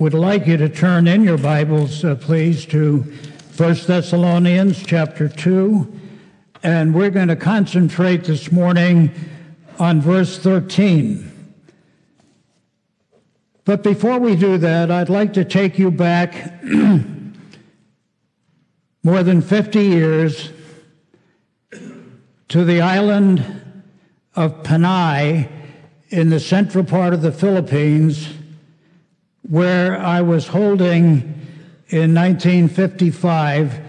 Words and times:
would 0.00 0.14
like 0.14 0.46
you 0.46 0.56
to 0.56 0.66
turn 0.66 1.06
in 1.06 1.22
your 1.22 1.36
Bibles, 1.36 2.02
uh, 2.06 2.14
please, 2.14 2.64
to 2.64 3.00
1 3.58 3.74
Thessalonians 3.86 4.82
chapter 4.82 5.28
2. 5.28 6.00
And 6.62 6.94
we're 6.94 7.10
going 7.10 7.28
to 7.28 7.36
concentrate 7.36 8.24
this 8.24 8.50
morning 8.50 9.12
on 9.78 10.00
verse 10.00 10.38
13. 10.38 11.52
But 13.66 13.82
before 13.82 14.18
we 14.18 14.36
do 14.36 14.56
that, 14.56 14.90
I'd 14.90 15.10
like 15.10 15.34
to 15.34 15.44
take 15.44 15.78
you 15.78 15.90
back 15.90 16.64
more 19.02 19.22
than 19.22 19.42
50 19.42 19.82
years 19.82 20.50
to 22.48 22.64
the 22.64 22.80
island 22.80 23.44
of 24.34 24.62
Panay 24.62 25.46
in 26.08 26.30
the 26.30 26.40
central 26.40 26.84
part 26.84 27.12
of 27.12 27.20
the 27.20 27.32
Philippines, 27.32 28.39
where 29.42 29.98
I 29.98 30.22
was 30.22 30.48
holding 30.48 31.46
in 31.88 32.14
1955 32.14 33.80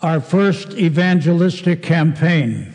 our 0.00 0.20
first 0.20 0.74
evangelistic 0.74 1.82
campaign. 1.82 2.72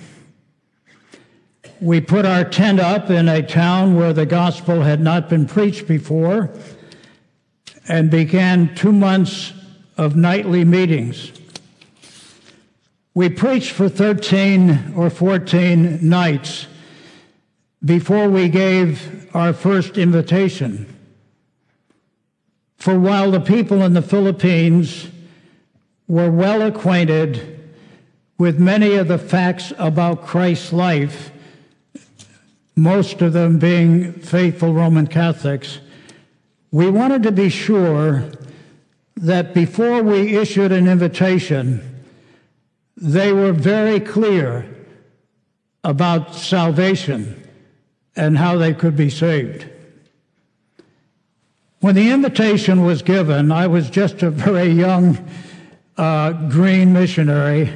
We 1.81 2.01
put 2.01 2.25
our 2.25 2.43
tent 2.43 2.79
up 2.79 3.09
in 3.09 3.29
a 3.29 3.41
town 3.41 3.95
where 3.95 4.13
the 4.13 4.25
gospel 4.25 4.81
had 4.81 4.99
not 4.99 5.29
been 5.29 5.45
preached 5.45 5.87
before 5.87 6.49
and 7.87 8.11
began 8.11 8.75
two 8.75 8.91
months 8.91 9.53
of 9.97 10.15
nightly 10.15 10.65
meetings. 10.65 11.31
We 13.13 13.29
preached 13.29 13.71
for 13.71 13.89
13 13.89 14.93
or 14.95 15.09
14 15.09 16.07
nights 16.07 16.67
before 17.83 18.29
we 18.29 18.49
gave 18.49 19.33
our 19.35 19.53
first 19.53 19.97
invitation. 19.97 20.98
For 22.79 22.97
while 22.97 23.31
the 23.31 23.41
people 23.41 23.83
in 23.83 23.93
the 23.93 24.01
Philippines 24.01 25.07
were 26.07 26.31
well 26.31 26.61
acquainted 26.61 27.59
with 28.37 28.57
many 28.57 28.95
of 28.95 29.09
the 29.09 29.17
facts 29.17 29.73
about 29.77 30.25
Christ's 30.25 30.71
life, 30.71 31.31
most 32.77 33.21
of 33.21 33.33
them 33.33 33.59
being 33.59 34.13
faithful 34.13 34.73
Roman 34.73 35.07
Catholics, 35.07 35.79
we 36.71 36.89
wanted 36.89 37.23
to 37.23 37.33
be 37.33 37.49
sure 37.49 38.31
that 39.17 39.53
before 39.53 40.01
we 40.01 40.37
issued 40.37 40.71
an 40.71 40.87
invitation, 40.87 41.81
they 42.95 43.33
were 43.33 43.51
very 43.51 43.99
clear 43.99 44.65
about 45.83 46.33
salvation 46.33 47.45
and 48.15 48.37
how 48.37 48.57
they 48.57 48.73
could 48.73 48.95
be 48.95 49.09
saved. 49.09 49.67
When 51.81 51.95
the 51.95 52.11
invitation 52.11 52.83
was 52.83 53.01
given, 53.01 53.53
I 53.53 53.67
was 53.67 53.89
just 53.89 54.21
a 54.21 54.29
very 54.29 54.67
young 54.67 55.17
uh, 55.97 56.33
green 56.49 56.91
missionary, 56.91 57.73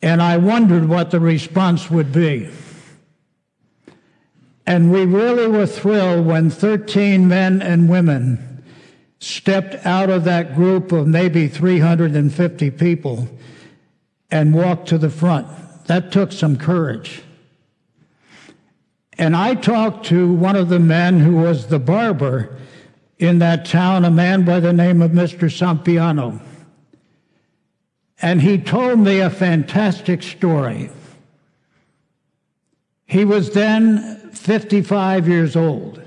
and 0.00 0.22
I 0.22 0.38
wondered 0.38 0.88
what 0.88 1.10
the 1.10 1.20
response 1.20 1.90
would 1.90 2.10
be. 2.10 2.48
And 4.66 4.90
we 4.90 5.04
really 5.04 5.46
were 5.46 5.66
thrilled 5.66 6.24
when 6.24 6.48
13 6.48 7.28
men 7.28 7.60
and 7.60 7.90
women 7.90 8.64
stepped 9.18 9.84
out 9.84 10.08
of 10.08 10.24
that 10.24 10.54
group 10.54 10.90
of 10.90 11.06
maybe 11.06 11.48
350 11.48 12.70
people 12.70 13.28
and 14.30 14.54
walked 14.54 14.88
to 14.88 14.96
the 14.96 15.10
front. 15.10 15.46
That 15.84 16.12
took 16.12 16.32
some 16.32 16.56
courage. 16.56 17.22
And 19.18 19.36
I 19.36 19.54
talked 19.54 20.06
to 20.06 20.32
one 20.32 20.56
of 20.56 20.70
the 20.70 20.80
men 20.80 21.20
who 21.20 21.36
was 21.36 21.66
the 21.66 21.78
barber 21.78 22.58
in 23.22 23.38
that 23.38 23.64
town, 23.64 24.04
a 24.04 24.10
man 24.10 24.44
by 24.44 24.58
the 24.58 24.72
name 24.72 25.00
of 25.00 25.12
Mr. 25.12 25.48
Sampiano. 25.48 26.40
And 28.20 28.42
he 28.42 28.58
told 28.58 28.98
me 28.98 29.20
a 29.20 29.30
fantastic 29.30 30.24
story. 30.24 30.90
He 33.06 33.24
was 33.24 33.52
then 33.52 34.30
55 34.32 35.28
years 35.28 35.54
old. 35.54 36.02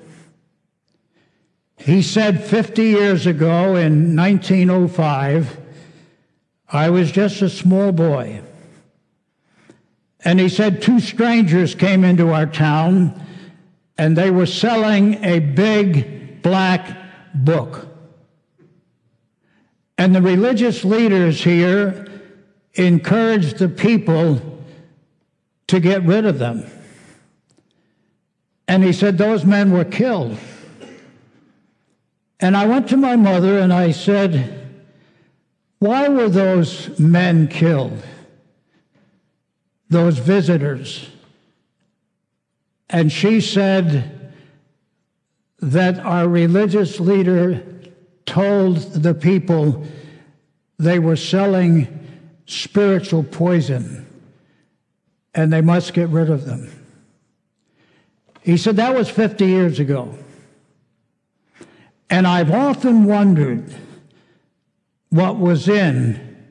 He 1.77 2.01
said 2.01 2.43
50 2.43 2.83
years 2.83 3.25
ago 3.25 3.75
in 3.75 4.15
1905, 4.15 5.57
I 6.67 6.89
was 6.89 7.11
just 7.13 7.41
a 7.41 7.49
small 7.49 7.93
boy. 7.93 8.41
And 10.19 10.39
he 10.39 10.49
said 10.49 10.81
two 10.81 10.99
strangers 10.99 11.75
came 11.75 12.03
into 12.03 12.31
our 12.31 12.47
town 12.47 13.21
and 13.97 14.17
they 14.17 14.31
were 14.31 14.47
selling 14.47 15.23
a 15.23 15.39
big 15.39 16.41
black 16.41 17.04
book. 17.43 17.87
And 19.97 20.13
the 20.13 20.21
religious 20.21 20.83
leaders 20.83 21.43
here 21.43 22.07
encouraged 22.73 23.57
the 23.57 23.69
people 23.69 24.41
to 25.67 25.79
get 25.79 26.03
rid 26.03 26.25
of 26.25 26.39
them. 26.39 26.65
And 28.67 28.83
he 28.83 28.93
said 28.93 29.17
those 29.17 29.45
men 29.45 29.71
were 29.71 29.85
killed. 29.85 30.37
And 32.39 32.57
I 32.57 32.65
went 32.65 32.89
to 32.89 32.97
my 32.97 33.15
mother 33.15 33.59
and 33.59 33.71
I 33.71 33.91
said, 33.91 34.67
Why 35.79 36.09
were 36.09 36.29
those 36.29 36.99
men 36.99 37.47
killed? 37.47 38.03
Those 39.89 40.17
visitors. 40.17 41.09
And 42.89 43.11
she 43.11 43.39
said 43.39 44.14
that 45.65 45.97
our 45.99 46.27
religious 46.27 46.99
leader 46.99 47.65
told 48.27 48.77
the 48.93 49.15
people 49.15 49.83
they 50.77 50.99
were 50.99 51.15
selling 51.15 51.87
spiritual 52.45 53.23
poison 53.23 54.05
and 55.33 55.51
they 55.51 55.61
must 55.61 55.93
get 55.93 56.07
rid 56.09 56.29
of 56.29 56.45
them. 56.45 56.69
He 58.41 58.57
said 58.57 58.75
that 58.75 58.93
was 58.93 59.09
50 59.09 59.45
years 59.47 59.79
ago. 59.79 60.15
And 62.11 62.27
I've 62.27 62.51
often 62.51 63.05
wondered 63.05 63.73
what 65.09 65.39
was 65.39 65.67
in 65.67 66.45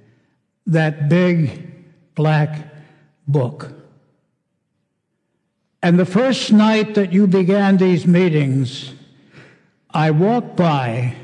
that 0.67 1.09
big 1.09 1.71
black 2.17 2.67
book. 3.29 3.73
And 5.85 6.01
the 6.01 6.07
first 6.07 6.51
night 6.51 6.95
that 6.95 7.13
you 7.13 7.29
began 7.29 7.77
these 7.77 8.07
meetings, 8.07 8.94
I 9.95 10.11
walked 10.11 10.57
by 10.57 11.15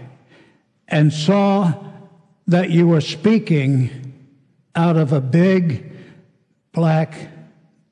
and 0.86 1.12
saw 1.12 1.75
that 2.47 2.70
you 2.70 2.86
were 2.86 3.00
speaking 3.00 4.14
out 4.76 4.97
of 4.97 5.12
a 5.12 5.20
big 5.20 5.92
black 6.72 7.14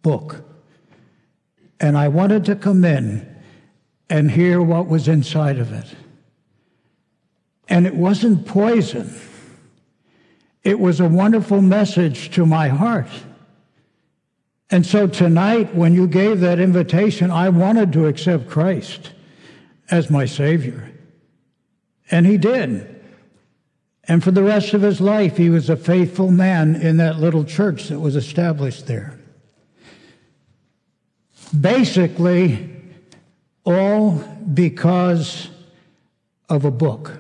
book 0.03 0.45
and 1.81 1.99
I 1.99 2.09
wanted 2.09 2.45
to 2.45 2.57
come 2.57 2.85
in 2.85 3.27
and 4.09 4.31
hear 4.31 4.63
what 4.63 4.87
was 4.87 5.09
inside 5.09 5.59
of 5.59 5.73
it. 5.73 5.87
And 7.69 7.87
it 7.87 7.95
wasn't 7.95 8.47
poison. 8.47 9.15
It 10.63 10.79
was 10.79 11.01
a 11.01 11.09
wonderful 11.09 11.61
message 11.61 12.31
to 12.31 12.47
my 12.47 12.69
heart. 12.69 13.11
And 14.71 14.85
so 14.85 15.07
tonight, 15.07 15.75
when 15.75 15.95
you 15.95 16.07
gave 16.07 16.41
that 16.41 16.59
invitation, 16.59 17.31
I 17.31 17.49
wanted 17.49 17.93
to 17.95 18.07
accept 18.07 18.49
Christ 18.49 19.13
as 19.91 20.11
my 20.11 20.25
Savior. 20.25 20.91
And 22.11 22.27
He 22.27 22.39
did. 22.39 22.95
And 24.05 24.25
for 24.25 24.31
the 24.31 24.43
rest 24.43 24.73
of 24.73 24.81
his 24.81 25.03
life, 25.03 25.37
he 25.37 25.51
was 25.51 25.69
a 25.69 25.77
faithful 25.77 26.31
man 26.31 26.75
in 26.75 26.97
that 26.97 27.19
little 27.19 27.45
church 27.45 27.89
that 27.89 28.01
was 28.01 28.17
established 28.17 28.87
there 28.87 29.19
basically 31.59 32.71
all 33.65 34.13
because 34.53 35.49
of 36.49 36.65
a 36.65 36.71
book, 36.71 37.19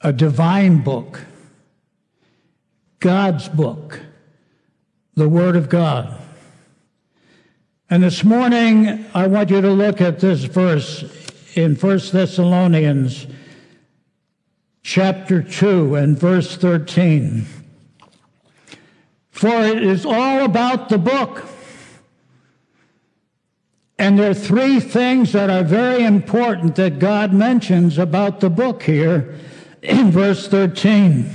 a 0.00 0.12
divine 0.12 0.82
book, 0.82 1.20
God's 2.98 3.48
book, 3.48 4.00
the 5.14 5.28
Word 5.28 5.56
of 5.56 5.68
God. 5.68 6.20
And 7.92 8.04
this 8.04 8.22
morning, 8.22 9.04
I 9.14 9.26
want 9.26 9.50
you 9.50 9.60
to 9.60 9.72
look 9.72 10.00
at 10.00 10.20
this 10.20 10.44
verse 10.44 11.02
in 11.56 11.74
1 11.74 11.98
Thessalonians 12.12 13.26
chapter 14.84 15.42
2 15.42 15.96
and 15.96 16.16
verse 16.16 16.56
13. 16.56 17.46
For 19.32 19.48
it 19.48 19.82
is 19.82 20.06
all 20.06 20.44
about 20.44 20.88
the 20.88 20.98
book. 20.98 21.44
And 23.98 24.16
there 24.16 24.30
are 24.30 24.34
three 24.34 24.78
things 24.78 25.32
that 25.32 25.50
are 25.50 25.64
very 25.64 26.04
important 26.04 26.76
that 26.76 27.00
God 27.00 27.32
mentions 27.32 27.98
about 27.98 28.38
the 28.38 28.50
book 28.50 28.84
here 28.84 29.34
in 29.82 30.12
verse 30.12 30.46
13. 30.46 31.28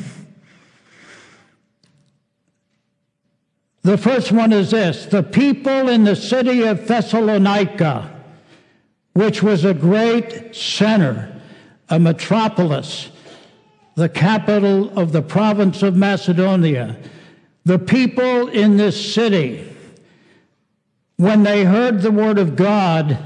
The 3.86 3.98
first 4.00 4.32
one 4.32 4.52
is 4.52 4.72
this 4.72 5.06
the 5.06 5.22
people 5.24 5.90
in 5.90 6.04
the 6.04 6.16
city 6.16 6.64
of 6.64 6.88
Thessalonica, 6.88 8.12
which 9.14 9.44
was 9.44 9.64
a 9.64 9.74
great 9.74 10.56
center 10.56 11.32
a 11.90 12.00
metropolis, 12.00 13.12
the 13.94 14.10
capital 14.10 14.98
of 14.98 15.12
the 15.12 15.22
province 15.22 15.84
of 15.84 15.96
Macedonia. 15.96 16.98
The 17.64 17.78
people 17.80 18.48
in 18.48 18.78
this 18.78 19.14
city, 19.14 19.72
when 21.18 21.44
they 21.44 21.64
heard 21.64 22.02
the 22.02 22.12
word 22.12 22.40
of 22.40 22.56
God, 22.56 23.18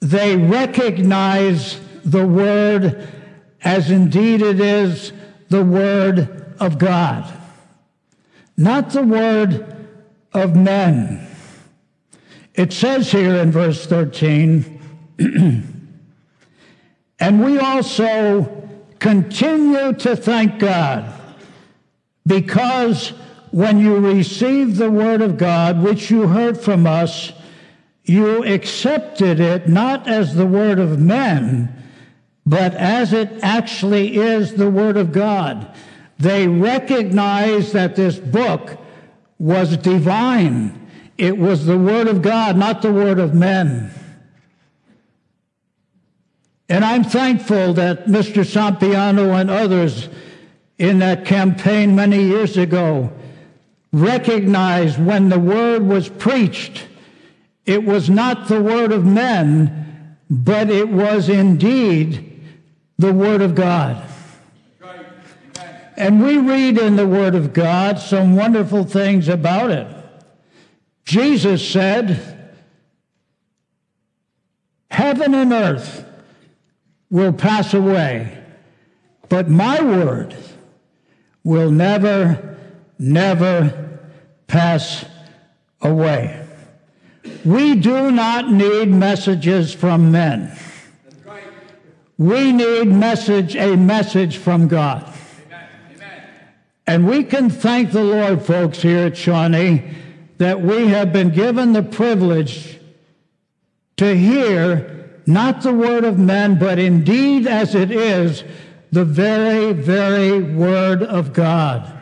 they 0.00 0.36
recognize 0.36 1.80
the 2.04 2.26
word 2.26 3.08
as 3.62 3.90
indeed 3.90 4.42
it 4.42 4.60
is 4.60 5.14
the 5.48 5.64
word 5.64 6.54
of 6.60 6.78
God, 6.78 7.30
not 8.60 8.90
the 8.90 9.02
word 9.02 9.74
of 10.34 10.54
men. 10.54 11.26
It 12.54 12.74
says 12.74 13.10
here 13.10 13.36
in 13.36 13.50
verse 13.50 13.86
13, 13.86 14.80
and 17.18 17.44
we 17.44 17.58
also 17.58 18.68
continue 18.98 19.94
to 19.94 20.14
thank 20.14 20.58
God 20.58 21.10
because 22.26 23.14
when 23.50 23.78
you 23.78 23.96
received 23.96 24.76
the 24.76 24.90
word 24.90 25.22
of 25.22 25.38
God, 25.38 25.82
which 25.82 26.10
you 26.10 26.28
heard 26.28 26.60
from 26.60 26.86
us, 26.86 27.32
you 28.04 28.44
accepted 28.44 29.40
it 29.40 29.68
not 29.68 30.06
as 30.06 30.34
the 30.34 30.46
word 30.46 30.78
of 30.78 30.98
men, 30.98 31.74
but 32.44 32.74
as 32.74 33.14
it 33.14 33.30
actually 33.42 34.16
is 34.16 34.54
the 34.54 34.70
word 34.70 34.98
of 34.98 35.12
God. 35.12 35.74
They 36.20 36.46
recognized 36.46 37.72
that 37.72 37.96
this 37.96 38.18
book 38.18 38.78
was 39.38 39.76
divine. 39.78 40.88
It 41.16 41.38
was 41.38 41.64
the 41.64 41.78
word 41.78 42.08
of 42.08 42.20
God, 42.20 42.56
not 42.56 42.82
the 42.82 42.92
word 42.92 43.18
of 43.18 43.34
men. 43.34 43.90
And 46.68 46.84
I'm 46.84 47.04
thankful 47.04 47.72
that 47.74 48.06
Mr. 48.06 48.44
Sampiano 48.44 49.40
and 49.40 49.50
others 49.50 50.08
in 50.78 50.98
that 50.98 51.24
campaign 51.24 51.96
many 51.96 52.22
years 52.22 52.56
ago 52.56 53.10
recognized 53.92 55.04
when 55.04 55.30
the 55.30 55.38
word 55.38 55.86
was 55.86 56.08
preached, 56.08 56.86
it 57.64 57.84
was 57.84 58.08
not 58.08 58.46
the 58.46 58.62
word 58.62 58.92
of 58.92 59.04
men, 59.04 60.16
but 60.28 60.70
it 60.70 60.90
was 60.90 61.28
indeed 61.28 62.40
the 62.98 63.12
word 63.12 63.42
of 63.42 63.54
God. 63.54 64.09
And 66.00 66.22
we 66.24 66.38
read 66.38 66.78
in 66.78 66.96
the 66.96 67.06
word 67.06 67.34
of 67.34 67.52
God 67.52 67.98
some 67.98 68.34
wonderful 68.34 68.84
things 68.84 69.28
about 69.28 69.70
it. 69.70 69.86
Jesus 71.04 71.68
said, 71.68 72.56
Heaven 74.90 75.34
and 75.34 75.52
earth 75.52 76.06
will 77.10 77.34
pass 77.34 77.74
away, 77.74 78.42
but 79.28 79.50
my 79.50 79.82
word 79.82 80.34
will 81.44 81.70
never, 81.70 82.56
never 82.98 84.00
pass 84.46 85.04
away. 85.82 86.46
We 87.44 87.74
do 87.74 88.10
not 88.10 88.50
need 88.50 88.88
messages 88.88 89.74
from 89.74 90.10
men. 90.10 90.58
We 92.16 92.52
need 92.52 92.86
message, 92.86 93.54
a 93.54 93.76
message 93.76 94.38
from 94.38 94.66
God. 94.66 95.09
And 96.90 97.06
we 97.06 97.22
can 97.22 97.50
thank 97.50 97.92
the 97.92 98.02
Lord, 98.02 98.42
folks, 98.42 98.82
here 98.82 99.06
at 99.06 99.16
Shawnee, 99.16 99.94
that 100.38 100.60
we 100.60 100.88
have 100.88 101.12
been 101.12 101.30
given 101.30 101.72
the 101.72 101.84
privilege 101.84 102.80
to 103.96 104.16
hear 104.16 105.20
not 105.24 105.62
the 105.62 105.72
word 105.72 106.02
of 106.02 106.18
men, 106.18 106.58
but 106.58 106.80
indeed 106.80 107.46
as 107.46 107.76
it 107.76 107.92
is, 107.92 108.42
the 108.90 109.04
very, 109.04 109.72
very 109.72 110.42
word 110.42 111.04
of 111.04 111.32
God, 111.32 111.96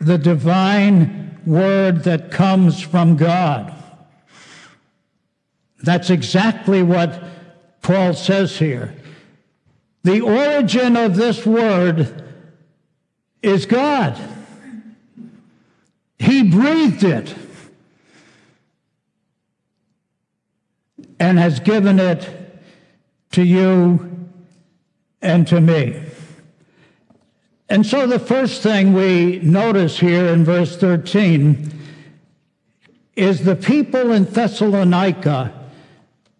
the 0.00 0.16
divine 0.16 1.38
word 1.44 2.04
that 2.04 2.30
comes 2.30 2.80
from 2.80 3.18
God. 3.18 3.74
That's 5.82 6.08
exactly 6.08 6.82
what 6.82 7.22
Paul 7.82 8.14
says 8.14 8.56
here. 8.56 8.94
The 10.02 10.22
origin 10.22 10.96
of 10.96 11.16
this 11.16 11.44
word 11.44 12.24
is 13.42 13.66
God. 13.66 14.18
He 16.18 16.42
breathed 16.42 17.04
it 17.04 17.34
and 21.18 21.38
has 21.38 21.60
given 21.60 21.98
it 21.98 22.28
to 23.32 23.42
you 23.42 24.28
and 25.22 25.46
to 25.48 25.60
me. 25.60 26.02
And 27.68 27.86
so 27.86 28.06
the 28.06 28.18
first 28.18 28.62
thing 28.62 28.92
we 28.94 29.38
notice 29.38 29.98
here 29.98 30.26
in 30.26 30.44
verse 30.44 30.76
13 30.76 31.72
is 33.14 33.44
the 33.44 33.54
people 33.54 34.12
in 34.12 34.24
Thessalonica, 34.24 35.52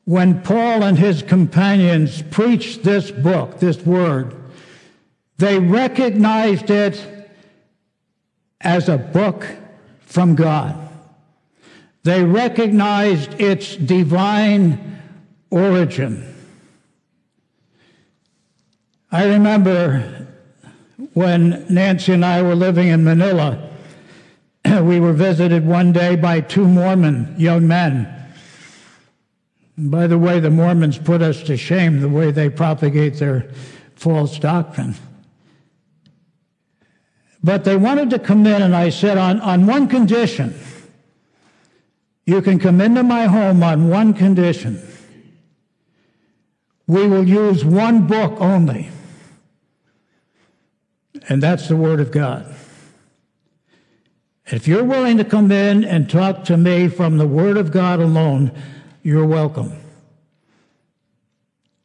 when 0.05 0.43
Paul 0.43 0.82
and 0.82 0.99
his 0.99 1.23
companions 1.23 2.23
preached 2.23 2.82
this 2.82 3.11
book, 3.11 3.61
this 3.61 3.85
word, 3.85 4.35
they 5.40 5.58
recognized 5.58 6.69
it 6.69 7.02
as 8.60 8.90
a 8.90 8.98
book 8.98 9.46
from 10.00 10.34
God. 10.34 10.76
They 12.02 12.22
recognized 12.22 13.40
its 13.40 13.75
divine 13.75 15.00
origin. 15.50 16.26
I 19.10 19.28
remember 19.28 20.26
when 21.14 21.64
Nancy 21.70 22.12
and 22.12 22.25
I 22.25 22.43
were 22.43 22.54
living 22.54 22.88
in 22.88 23.02
Manila, 23.02 23.70
we 24.82 25.00
were 25.00 25.14
visited 25.14 25.66
one 25.66 25.93
day 25.93 26.16
by 26.16 26.43
two 26.43 26.69
Mormon 26.69 27.34
young 27.38 27.66
men. 27.66 28.14
by 29.78 30.06
the 30.06 30.19
way, 30.19 30.38
the 30.38 30.50
Mormons 30.50 30.98
put 30.98 31.22
us 31.22 31.43
to 31.44 31.56
shame 31.56 32.00
the 32.00 32.10
way 32.10 32.31
they 32.31 32.50
propagate 32.50 33.14
their 33.14 33.50
false 33.94 34.38
doctrine. 34.38 34.94
But 37.42 37.64
they 37.64 37.76
wanted 37.76 38.10
to 38.10 38.19
come 38.19 38.46
in, 38.46 38.60
and 38.62 38.76
I 38.76 38.90
said, 38.90 39.16
on, 39.16 39.40
on 39.40 39.66
one 39.66 39.88
condition. 39.88 40.58
You 42.26 42.42
can 42.42 42.58
come 42.58 42.81
into 42.81 43.02
my 43.02 43.26
home 43.26 43.62
on 43.62 43.88
one 43.88 44.14
condition. 44.14 44.87
We 46.87 47.06
will 47.06 47.26
use 47.26 47.64
one 47.64 48.06
book 48.06 48.40
only. 48.40 48.90
And 51.29 51.43
that's 51.43 51.69
the 51.69 51.76
Word 51.76 52.00
of 52.00 52.10
God. 52.10 52.55
If 54.46 54.67
you're 54.67 54.84
willing 54.84 55.17
to 55.19 55.24
come 55.24 55.53
in 55.53 55.84
and 55.84 56.10
talk 56.10 56.44
to 56.44 56.56
me 56.56 56.88
from 56.88 57.19
the 57.19 57.26
Word 57.26 57.56
of 57.56 57.70
God 57.70 58.00
alone, 58.00 58.53
you're 59.03 59.26
welcome. 59.26 59.72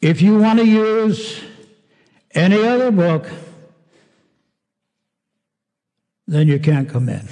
If 0.02 0.22
you 0.22 0.40
want 0.40 0.60
to 0.60 0.66
use 0.66 1.42
any 2.34 2.62
other 2.64 2.92
book, 2.92 3.28
then 6.28 6.48
you 6.48 6.60
can't 6.60 6.90
come 6.90 7.10
in. 7.10 7.28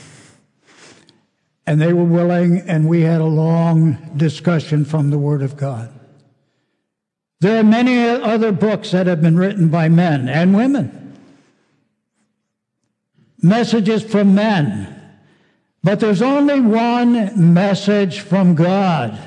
And 1.65 1.81
they 1.81 1.93
were 1.93 2.03
willing, 2.03 2.59
and 2.67 2.87
we 2.87 3.01
had 3.01 3.21
a 3.21 3.25
long 3.25 3.97
discussion 4.17 4.85
from 4.85 5.09
the 5.09 5.17
Word 5.17 5.41
of 5.41 5.55
God. 5.55 5.91
There 7.39 7.59
are 7.59 7.63
many 7.63 7.99
other 7.99 8.51
books 8.51 8.91
that 8.91 9.07
have 9.07 9.21
been 9.21 9.37
written 9.37 9.69
by 9.69 9.89
men 9.89 10.29
and 10.29 10.55
women 10.55 11.03
messages 13.43 14.01
from 14.01 14.33
men. 14.33 14.89
But 15.83 15.99
there's 15.99 16.21
only 16.21 16.61
one 16.61 17.53
message 17.53 18.21
from 18.21 18.55
God. 18.55 19.19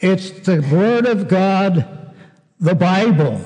It's 0.00 0.30
the 0.40 0.60
Word 0.72 1.06
of 1.06 1.28
God, 1.28 2.12
the 2.58 2.74
Bible. 2.74 3.40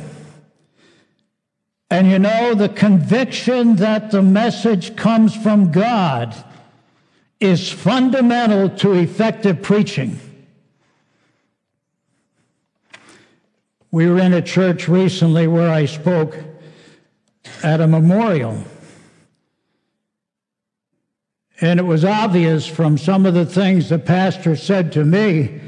And 1.91 2.09
you 2.09 2.19
know, 2.19 2.55
the 2.55 2.69
conviction 2.69 3.77
that 3.77 4.11
the 4.11 4.23
message 4.23 4.97
comes 4.97 5.37
from 5.37 5.71
God 5.71 6.35
is 7.39 7.71
fundamental 7.71 8.71
to 8.79 8.93
effective 8.93 9.63
preaching. 9.63 10.19
We 13.91 14.09
were 14.09 14.19
in 14.19 14.33
a 14.33 14.43
church 14.43 14.89
recently 14.89 15.47
where 15.47 15.71
I 15.71 15.87
spoke 15.87 16.37
at 17.63 17.81
a 17.81 17.87
memorial. 17.87 18.63
And 21.61 21.81
it 21.81 21.85
was 21.85 22.05
obvious 22.05 22.67
from 22.67 22.99
some 22.99 23.25
of 23.25 23.35
the 23.35 23.47
things 23.47 23.89
the 23.89 23.99
pastor 23.99 24.57
said 24.57 24.93
to 24.93 25.05
me 25.05 25.61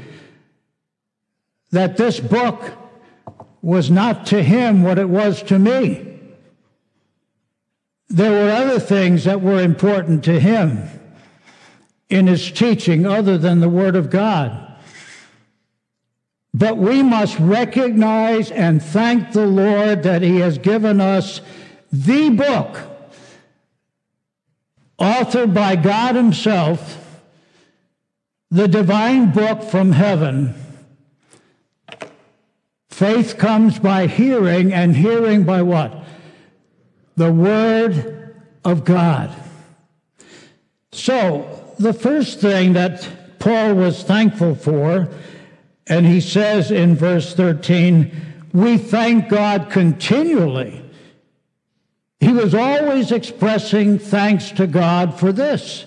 that 1.71 1.97
this 1.97 2.19
book 2.19 2.73
was 3.61 3.91
not 3.91 4.25
to 4.27 4.43
him 4.43 4.83
what 4.83 4.99
it 4.99 5.09
was 5.09 5.43
to 5.43 5.59
me. 5.59 6.05
There 8.07 8.31
were 8.31 8.51
other 8.51 8.79
things 8.79 9.25
that 9.25 9.41
were 9.41 9.61
important 9.61 10.23
to 10.23 10.39
him 10.39 10.89
in 12.09 12.27
his 12.27 12.51
teaching 12.51 13.05
other 13.05 13.37
than 13.37 13.59
the 13.59 13.69
Word 13.69 13.95
of 13.95 14.09
God. 14.09 14.69
But 16.53 16.77
we 16.77 17.03
must 17.03 17.37
recognize 17.39 18.51
and 18.51 18.81
thank 18.81 19.31
the 19.31 19.45
Lord 19.45 20.03
that 20.03 20.21
He 20.21 20.39
has 20.39 20.57
given 20.57 20.99
us 20.99 21.41
the 21.91 22.29
book, 22.29 22.79
authored 24.99 25.53
by 25.53 25.75
God 25.75 26.15
Himself, 26.15 27.21
the 28.49 28.67
divine 28.67 29.31
book 29.31 29.63
from 29.63 29.91
heaven. 29.91 30.55
Faith 32.99 33.37
comes 33.37 33.79
by 33.79 34.07
hearing, 34.07 34.73
and 34.73 34.93
hearing 34.93 35.45
by 35.45 35.61
what? 35.61 36.03
The 37.15 37.31
Word 37.31 38.35
of 38.65 38.83
God. 38.83 39.33
So, 40.91 41.73
the 41.79 41.93
first 41.93 42.41
thing 42.41 42.73
that 42.73 43.07
Paul 43.39 43.75
was 43.75 44.03
thankful 44.03 44.53
for 44.53 45.07
and 45.87 46.05
he 46.05 46.19
says 46.19 46.71
in 46.71 46.93
verse 46.93 47.33
13, 47.33 48.11
we 48.51 48.77
thank 48.77 49.29
God 49.29 49.71
continually. 49.71 50.83
He 52.19 52.33
was 52.33 52.53
always 52.53 53.13
expressing 53.13 53.97
thanks 53.97 54.51
to 54.51 54.67
God 54.67 55.17
for 55.17 55.31
this 55.31 55.85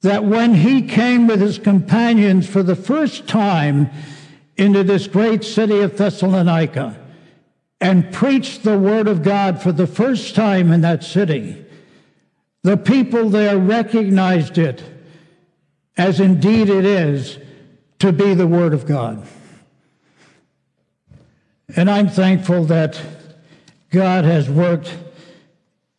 that 0.00 0.24
when 0.24 0.54
he 0.54 0.80
came 0.80 1.26
with 1.26 1.42
his 1.42 1.58
companions 1.58 2.48
for 2.48 2.62
the 2.62 2.74
first 2.74 3.28
time 3.28 3.90
into 4.56 4.82
this 4.82 5.06
great 5.06 5.44
city 5.44 5.80
of 5.80 5.96
Thessalonica 5.96 6.98
and 7.80 8.12
preached 8.12 8.62
the 8.62 8.78
word 8.78 9.06
of 9.06 9.22
God 9.22 9.62
for 9.62 9.72
the 9.72 9.86
first 9.86 10.34
time 10.34 10.72
in 10.72 10.80
that 10.80 11.04
city, 11.04 11.64
the 12.62 12.76
people 12.76 13.28
there 13.28 13.58
recognized 13.58 14.58
it 14.58 14.82
as 15.96 16.20
indeed 16.20 16.68
it 16.68 16.84
is 16.84 17.38
to 17.98 18.12
be 18.12 18.34
the 18.34 18.46
Word 18.46 18.74
of 18.74 18.86
God. 18.86 19.26
And 21.74 21.90
I'm 21.90 22.08
thankful 22.08 22.64
that 22.64 23.00
God 23.90 24.24
has 24.24 24.48
worked 24.48 24.94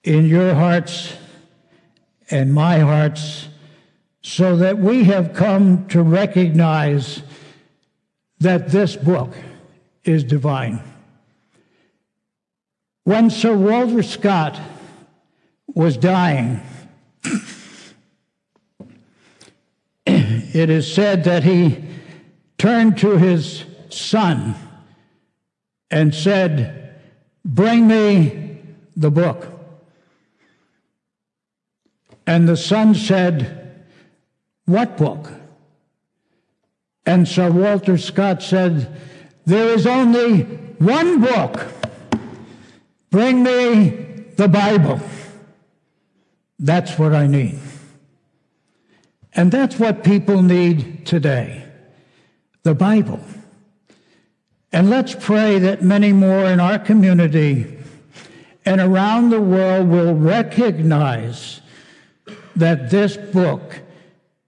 in 0.03 0.25
your 0.25 0.53
hearts 0.53 1.13
and 2.29 2.53
my 2.53 2.79
hearts 2.79 3.47
so 4.21 4.57
that 4.57 4.77
we 4.77 5.05
have 5.05 5.33
come 5.33 5.87
to 5.87 6.01
recognize 6.01 7.21
that 8.39 8.69
this 8.69 8.95
book 8.95 9.33
is 10.03 10.23
divine. 10.23 10.81
When 13.03 13.29
Sir 13.29 13.55
Walter 13.55 14.03
Scott 14.03 14.59
was 15.67 15.97
dying, 15.97 16.61
it 20.05 20.69
is 20.69 20.91
said 20.91 21.23
that 21.23 21.43
he 21.43 21.83
turned 22.57 22.97
to 22.99 23.17
his 23.17 23.63
son 23.89 24.55
and 25.89 26.13
said, 26.13 26.95
Bring 27.45 27.87
me 27.87 28.59
the 28.95 29.11
book. 29.11 29.47
And 32.25 32.47
the 32.47 32.57
son 32.57 32.93
said, 32.93 33.85
What 34.65 34.97
book? 34.97 35.31
And 37.07 37.25
Sir 37.25 37.49
Walter 37.49 37.97
Scott 37.97 38.43
said, 38.43 38.99
There 39.45 39.69
is 39.69 39.87
only 39.87 40.41
one 40.77 41.21
book. 41.21 41.65
Bring 43.09 43.43
me 43.43 43.89
the 44.35 44.49
Bible. 44.49 44.99
That's 46.59 46.99
what 46.99 47.15
I 47.15 47.25
need. 47.25 47.59
And 49.33 49.53
that's 49.53 49.79
what 49.79 50.03
people 50.03 50.41
need 50.41 51.05
today 51.05 51.63
the 52.63 52.75
Bible. 52.75 53.21
And 54.73 54.89
let's 54.89 55.15
pray 55.15 55.59
that 55.59 55.81
many 55.81 56.11
more 56.11 56.45
in 56.47 56.59
our 56.59 56.77
community 56.77 57.77
and 58.65 58.81
around 58.81 59.29
the 59.29 59.39
world 59.39 59.87
will 59.87 60.13
recognize 60.13 61.61
that 62.57 62.89
this 62.89 63.15
book 63.15 63.79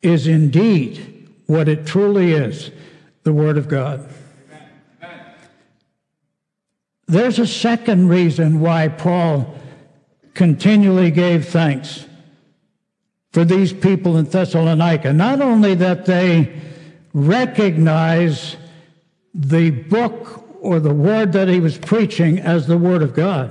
is 0.02 0.28
indeed 0.28 1.19
what 1.50 1.68
it 1.68 1.84
truly 1.84 2.34
is 2.34 2.70
the 3.24 3.34
Word 3.34 3.58
of 3.58 3.68
God. 3.68 4.08
There's 7.08 7.40
a 7.40 7.48
second 7.48 8.08
reason 8.08 8.60
why 8.60 8.88
Paul 8.88 9.56
continually 10.36 11.10
gave 11.10 11.48
thanks 11.48 12.06
for 13.32 13.44
these 13.44 13.74
people 13.74 14.16
in 14.18 14.26
Thessalonica. 14.26 15.12
Not 15.12 15.42
only 15.42 15.74
that 15.74 16.06
they 16.06 16.56
recognize 17.16 18.56
the 19.34 19.72
book 19.72 20.46
or 20.62 20.80
the 20.80 20.94
word 20.94 21.34
that 21.34 21.48
he 21.48 21.60
was 21.60 21.80
preaching 21.80 22.38
as 22.38 22.68
the 22.68 22.78
Word 22.78 23.02
of 23.02 23.16
God, 23.16 23.50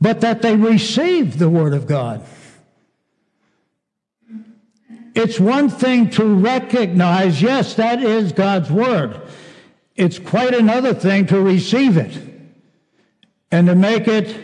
but 0.00 0.22
that 0.22 0.40
they 0.40 0.56
received 0.56 1.38
the 1.38 1.50
Word 1.50 1.74
of 1.74 1.86
God. 1.86 2.24
It's 5.14 5.38
one 5.38 5.68
thing 5.68 6.08
to 6.10 6.24
recognize, 6.24 7.42
yes, 7.42 7.74
that 7.74 8.02
is 8.02 8.32
God's 8.32 8.70
Word. 8.70 9.20
It's 9.94 10.18
quite 10.18 10.54
another 10.54 10.94
thing 10.94 11.26
to 11.26 11.40
receive 11.40 11.98
it 11.98 12.18
and 13.50 13.66
to 13.66 13.74
make 13.74 14.08
it 14.08 14.34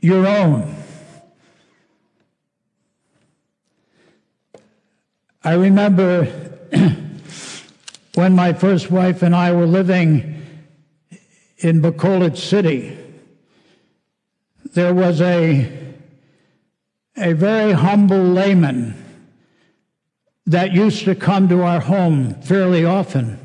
your 0.00 0.26
own. 0.26 0.74
I 5.44 5.52
remember 5.54 6.24
when 8.14 8.34
my 8.34 8.54
first 8.54 8.90
wife 8.90 9.22
and 9.22 9.36
I 9.36 9.52
were 9.52 9.66
living 9.66 10.46
in 11.58 11.82
Bacolod 11.82 12.38
City, 12.38 12.96
there 14.72 14.94
was 14.94 15.20
a, 15.20 15.70
a 17.18 17.34
very 17.34 17.72
humble 17.72 18.22
layman 18.22 19.07
that 20.48 20.72
used 20.72 21.04
to 21.04 21.14
come 21.14 21.46
to 21.50 21.62
our 21.62 21.78
home 21.78 22.34
fairly 22.40 22.82
often. 22.82 23.38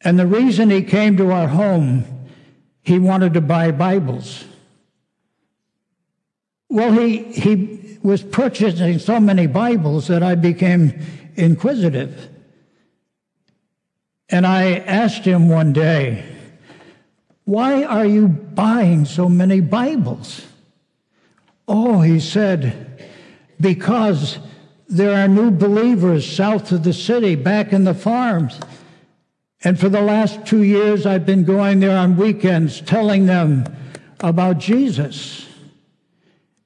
And 0.00 0.18
the 0.18 0.26
reason 0.26 0.70
he 0.70 0.82
came 0.82 1.18
to 1.18 1.30
our 1.30 1.48
home, 1.48 2.04
he 2.82 2.98
wanted 2.98 3.34
to 3.34 3.42
buy 3.42 3.70
Bibles. 3.70 4.44
Well, 6.70 6.92
he, 6.92 7.18
he 7.24 7.98
was 8.02 8.22
purchasing 8.22 8.98
so 8.98 9.20
many 9.20 9.46
Bibles 9.46 10.08
that 10.08 10.22
I 10.22 10.34
became 10.34 10.98
inquisitive. 11.36 12.30
And 14.30 14.46
I 14.46 14.76
asked 14.76 15.26
him 15.26 15.50
one 15.50 15.74
day, 15.74 16.24
Why 17.44 17.84
are 17.84 18.06
you 18.06 18.28
buying 18.28 19.04
so 19.04 19.28
many 19.28 19.60
Bibles? 19.60 20.46
Oh, 21.68 22.00
he 22.00 22.18
said, 22.18 23.10
Because 23.60 24.38
there 24.90 25.14
are 25.14 25.28
new 25.28 25.52
believers 25.52 26.30
south 26.30 26.72
of 26.72 26.82
the 26.82 26.92
city, 26.92 27.36
back 27.36 27.72
in 27.72 27.84
the 27.84 27.94
farms. 27.94 28.58
And 29.62 29.78
for 29.78 29.88
the 29.88 30.00
last 30.00 30.44
two 30.44 30.64
years, 30.64 31.06
I've 31.06 31.24
been 31.24 31.44
going 31.44 31.78
there 31.78 31.96
on 31.96 32.16
weekends 32.16 32.80
telling 32.80 33.26
them 33.26 33.64
about 34.18 34.58
Jesus. 34.58 35.46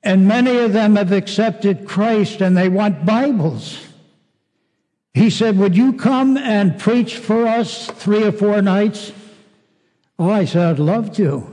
And 0.03 0.27
many 0.27 0.57
of 0.59 0.73
them 0.73 0.97
have 0.97 1.13
accepted 1.13 1.87
Christ 1.87 2.41
and 2.41 2.57
they 2.57 2.69
want 2.69 3.05
Bibles. 3.05 3.79
He 5.13 5.29
said, 5.29 5.59
Would 5.59 5.77
you 5.77 5.93
come 5.93 6.37
and 6.39 6.79
preach 6.79 7.19
for 7.19 7.47
us 7.47 7.89
three 7.89 8.25
or 8.25 8.33
four 8.33 8.63
nights? 8.63 9.13
Oh, 10.19 10.31
I 10.31 10.47
said, 10.47 10.67
I'd 10.67 10.79
love 10.79 11.15
to. 11.17 11.51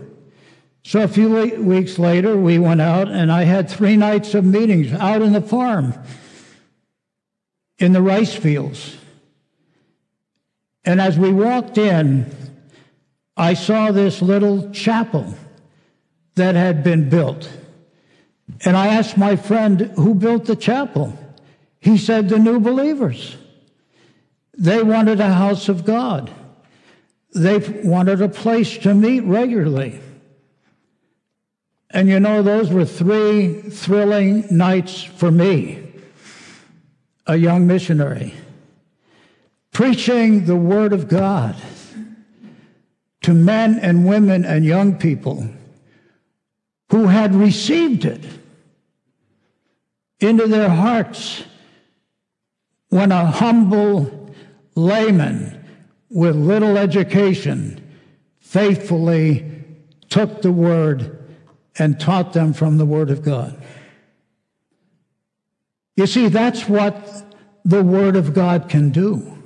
So 0.83 1.01
a 1.01 1.07
few 1.07 1.29
weeks 1.61 1.99
later, 1.99 2.37
we 2.37 2.59
went 2.59 2.81
out 2.81 3.07
and 3.07 3.31
I 3.31 3.43
had 3.43 3.69
three 3.69 3.97
nights 3.97 4.33
of 4.33 4.45
meetings 4.45 4.93
out 4.93 5.21
in 5.21 5.33
the 5.33 5.41
farm 5.41 5.93
in 7.81 7.93
the 7.93 8.01
rice 8.01 8.33
fields. 8.33 8.95
And 10.85 11.01
as 11.01 11.17
we 11.17 11.33
walked 11.33 11.77
in, 11.77 12.31
I 13.35 13.55
saw 13.55 13.91
this 13.91 14.21
little 14.21 14.71
chapel 14.71 15.33
that 16.35 16.55
had 16.55 16.83
been 16.83 17.09
built. 17.09 17.50
And 18.65 18.77
I 18.77 18.88
asked 18.88 19.17
my 19.17 19.35
friend 19.35 19.81
who 19.95 20.13
built 20.13 20.45
the 20.45 20.55
chapel. 20.55 21.17
He 21.79 21.97
said, 21.97 22.29
the 22.29 22.38
new 22.38 22.59
believers. 22.59 23.35
They 24.57 24.83
wanted 24.83 25.19
a 25.19 25.33
house 25.33 25.67
of 25.67 25.83
God. 25.83 26.29
They 27.33 27.57
wanted 27.83 28.21
a 28.21 28.29
place 28.29 28.77
to 28.79 28.93
meet 28.93 29.21
regularly. 29.21 30.00
And 31.89 32.07
you 32.07 32.19
know, 32.19 32.43
those 32.43 32.69
were 32.69 32.85
three 32.85 33.61
thrilling 33.61 34.45
nights 34.55 35.01
for 35.01 35.31
me, 35.31 35.90
a 37.31 37.38
young 37.38 37.65
missionary, 37.65 38.33
preaching 39.71 40.43
the 40.43 40.55
Word 40.55 40.91
of 40.91 41.07
God 41.07 41.55
to 43.21 43.33
men 43.33 43.79
and 43.79 44.05
women 44.05 44.43
and 44.43 44.65
young 44.65 44.97
people 44.97 45.47
who 46.89 47.07
had 47.07 47.33
received 47.33 48.03
it 48.03 48.21
into 50.19 50.45
their 50.45 50.67
hearts 50.67 51.45
when 52.89 53.13
a 53.13 53.25
humble 53.25 54.33
layman 54.75 55.65
with 56.09 56.35
little 56.35 56.77
education 56.77 57.79
faithfully 58.39 59.50
took 60.09 60.41
the 60.41 60.51
word 60.51 61.17
and 61.79 61.97
taught 61.97 62.33
them 62.33 62.51
from 62.51 62.77
the 62.77 62.85
word 62.85 63.09
of 63.09 63.23
God. 63.23 63.57
You 65.95 66.07
see, 66.07 66.27
that's 66.29 66.67
what 66.67 67.25
the 67.65 67.83
word 67.83 68.15
of 68.15 68.33
God 68.33 68.69
can 68.69 68.91
do. 68.91 69.38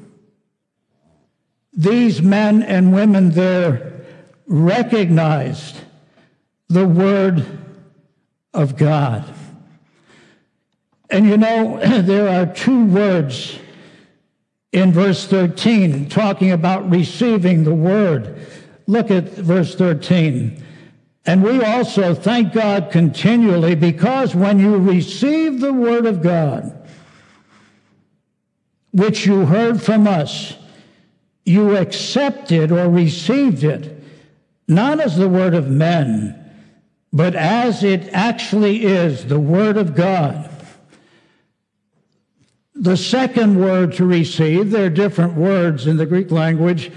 These 1.74 2.22
men 2.22 2.64
and 2.64 2.94
women 2.94 3.32
there 3.32 4.06
recognized 4.48 5.78
the 6.70 6.88
word 6.88 7.46
of 8.54 8.78
God. 8.78 9.34
And 11.10 11.28
you 11.28 11.38
know, 11.38 11.80
there 12.02 12.30
are 12.30 12.54
two 12.54 12.86
words 12.86 13.60
in 14.72 14.92
verse 14.92 15.25
13, 15.28 16.10
talking 16.10 16.52
about 16.52 16.90
receiving 16.90 17.64
the 17.64 17.74
word. 17.74 18.46
Look 18.88 19.10
at 19.10 19.24
verse 19.30 19.75
13. 19.75 20.65
And 21.25 21.44
we 21.44 21.63
also 21.63 22.13
thank 22.13 22.53
God 22.53 22.91
continually 22.91 23.74
because 23.74 24.36
when 24.36 24.60
you 24.60 24.77
receive 24.77 25.60
the 25.60 25.74
word 25.74 26.05
of 26.05 26.22
God, 26.22 26.88
which 28.91 29.25
you 29.25 29.46
heard 29.46 29.82
from 29.82 30.08
us, 30.08 30.55
you 31.44 31.75
accepted 31.77 32.72
or 32.72 32.89
received 32.89 33.63
it, 33.63 34.03
not 34.67 35.00
as 35.00 35.17
the 35.17 35.27
word 35.27 35.55
of 35.55 35.67
men, 35.67 36.39
but 37.12 37.36
as 37.36 37.84
it 37.84 38.10
actually 38.13 38.86
is, 38.86 39.25
the 39.25 39.39
word 39.39 39.77
of 39.77 39.96
God. 39.96 40.50
The 42.75 42.98
second 42.98 43.60
word 43.60 43.94
to 43.94 44.05
receive, 44.05 44.70
there 44.70 44.86
are 44.86 44.89
different 44.89 45.34
words 45.34 45.88
in 45.88 45.98
the 45.98 46.05
Greek 46.05 46.29
language, 46.29 46.91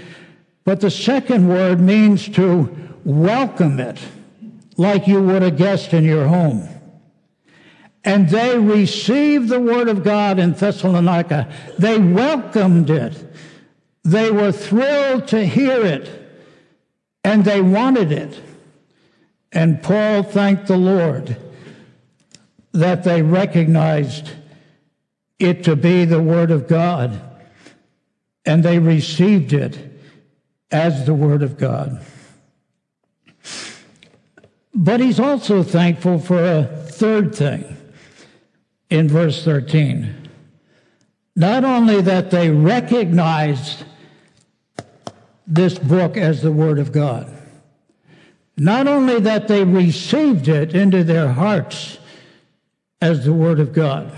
but 0.65 0.81
the 0.81 0.91
second 0.91 1.47
word 1.47 1.79
means 1.79 2.27
to 2.29 2.75
welcome 3.05 3.79
it 3.79 3.99
like 4.79 5.07
you 5.07 5.21
would 5.21 5.43
a 5.43 5.51
guest 5.51 5.93
in 5.93 6.05
your 6.05 6.25
home. 6.25 6.67
And 8.05 8.29
they 8.29 8.57
received 8.57 9.49
the 9.49 9.59
word 9.59 9.89
of 9.89 10.05
God 10.05 10.39
in 10.39 10.53
Thessalonica. 10.53 11.51
They 11.77 11.99
welcomed 11.99 12.89
it. 12.89 13.13
They 14.05 14.31
were 14.31 14.53
thrilled 14.53 15.27
to 15.27 15.45
hear 15.45 15.85
it, 15.85 16.09
and 17.25 17.43
they 17.43 17.59
wanted 17.59 18.13
it. 18.13 18.41
And 19.51 19.83
Paul 19.83 20.23
thanked 20.23 20.67
the 20.67 20.77
Lord 20.77 21.35
that 22.71 23.03
they 23.03 23.21
recognized 23.21 24.31
it 25.39 25.65
to 25.65 25.75
be 25.75 26.05
the 26.05 26.21
Word 26.21 26.51
of 26.51 26.69
God, 26.69 27.19
and 28.45 28.63
they 28.63 28.79
received 28.79 29.51
it 29.51 29.77
as 30.71 31.05
the 31.05 31.13
Word 31.13 31.43
of 31.43 31.57
God. 31.57 32.01
But 34.73 34.99
he's 34.99 35.19
also 35.19 35.63
thankful 35.63 36.19
for 36.19 36.43
a 36.43 36.63
third 36.63 37.35
thing 37.35 37.77
in 38.89 39.07
verse 39.07 39.43
13. 39.43 40.29
Not 41.35 41.63
only 41.63 42.01
that 42.01 42.31
they 42.31 42.49
recognized 42.49 43.83
this 45.47 45.79
book 45.79 46.17
as 46.17 46.41
the 46.41 46.51
Word 46.51 46.79
of 46.79 46.91
God, 46.91 47.33
not 48.57 48.87
only 48.87 49.19
that 49.21 49.47
they 49.47 49.63
received 49.63 50.47
it 50.47 50.75
into 50.75 51.03
their 51.03 51.29
hearts 51.29 51.97
as 53.01 53.25
the 53.25 53.33
Word 53.33 53.59
of 53.59 53.73
God, 53.73 54.11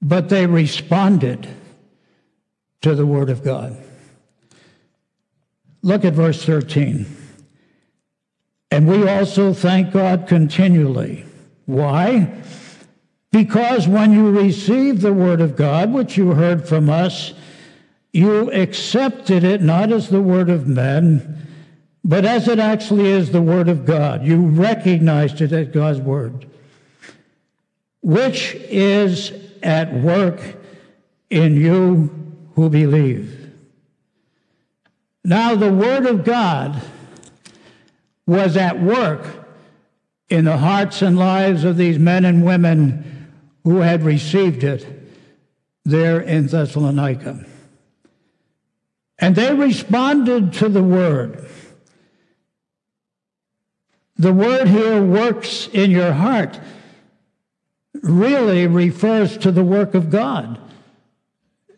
but 0.00 0.28
they 0.28 0.46
responded 0.46 1.48
to 2.80 2.94
the 2.94 3.06
Word 3.06 3.30
of 3.30 3.44
God. 3.44 3.76
Look 5.82 6.04
at 6.04 6.14
verse 6.14 6.44
13. 6.44 7.23
And 8.74 8.88
we 8.88 9.08
also 9.08 9.52
thank 9.52 9.92
God 9.92 10.26
continually. 10.26 11.24
Why? 11.64 12.42
Because 13.30 13.86
when 13.86 14.12
you 14.12 14.32
received 14.32 15.00
the 15.00 15.12
Word 15.12 15.40
of 15.40 15.54
God, 15.54 15.92
which 15.92 16.16
you 16.16 16.32
heard 16.32 16.66
from 16.66 16.90
us, 16.90 17.34
you 18.12 18.50
accepted 18.50 19.44
it 19.44 19.62
not 19.62 19.92
as 19.92 20.08
the 20.08 20.20
Word 20.20 20.50
of 20.50 20.66
men, 20.66 21.46
but 22.02 22.24
as 22.24 22.48
it 22.48 22.58
actually 22.58 23.06
is 23.06 23.30
the 23.30 23.40
Word 23.40 23.68
of 23.68 23.86
God. 23.86 24.26
You 24.26 24.44
recognized 24.44 25.40
it 25.40 25.52
as 25.52 25.68
God's 25.68 26.00
Word, 26.00 26.44
which 28.02 28.56
is 28.56 29.30
at 29.62 29.94
work 29.94 30.40
in 31.30 31.54
you 31.54 32.10
who 32.56 32.68
believe. 32.68 33.52
Now, 35.22 35.54
the 35.54 35.72
Word 35.72 36.06
of 36.06 36.24
God 36.24 36.82
was 38.26 38.56
at 38.56 38.80
work 38.80 39.46
in 40.28 40.44
the 40.44 40.56
hearts 40.56 41.02
and 41.02 41.18
lives 41.18 41.64
of 41.64 41.76
these 41.76 41.98
men 41.98 42.24
and 42.24 42.44
women 42.44 43.30
who 43.64 43.78
had 43.78 44.02
received 44.02 44.64
it 44.64 44.86
there 45.84 46.20
in 46.20 46.46
Thessalonica. 46.46 47.44
And 49.18 49.36
they 49.36 49.54
responded 49.54 50.52
to 50.54 50.68
the 50.68 50.82
Word. 50.82 51.48
The 54.16 54.32
Word 54.32 54.68
here 54.68 55.02
works 55.02 55.68
in 55.68 55.90
your 55.90 56.12
heart 56.12 56.58
really 58.02 58.66
refers 58.66 59.36
to 59.38 59.50
the 59.50 59.64
work 59.64 59.94
of 59.94 60.10
God. 60.10 60.58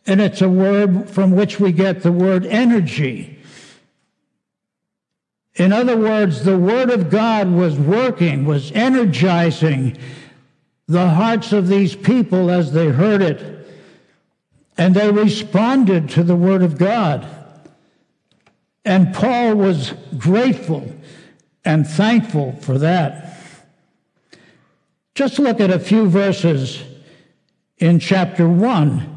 And 0.06 0.20
it's 0.20 0.40
a 0.40 0.48
word 0.48 1.10
from 1.10 1.32
which 1.32 1.60
we 1.60 1.72
get 1.72 2.02
the 2.02 2.12
word 2.12 2.46
energy. 2.46 3.35
In 5.56 5.72
other 5.72 5.96
words, 5.96 6.44
the 6.44 6.58
Word 6.58 6.90
of 6.90 7.10
God 7.10 7.50
was 7.50 7.78
working, 7.78 8.44
was 8.44 8.70
energizing 8.72 9.96
the 10.86 11.08
hearts 11.08 11.52
of 11.52 11.68
these 11.68 11.96
people 11.96 12.50
as 12.50 12.72
they 12.72 12.88
heard 12.88 13.22
it. 13.22 13.66
And 14.78 14.94
they 14.94 15.10
responded 15.10 16.10
to 16.10 16.22
the 16.22 16.36
Word 16.36 16.62
of 16.62 16.76
God. 16.76 17.26
And 18.84 19.14
Paul 19.14 19.56
was 19.56 19.94
grateful 20.18 20.94
and 21.64 21.86
thankful 21.86 22.52
for 22.60 22.78
that. 22.78 23.38
Just 25.14 25.38
look 25.38 25.60
at 25.60 25.70
a 25.70 25.78
few 25.78 26.08
verses 26.08 26.82
in 27.78 27.98
chapter 27.98 28.48
1 28.48 29.14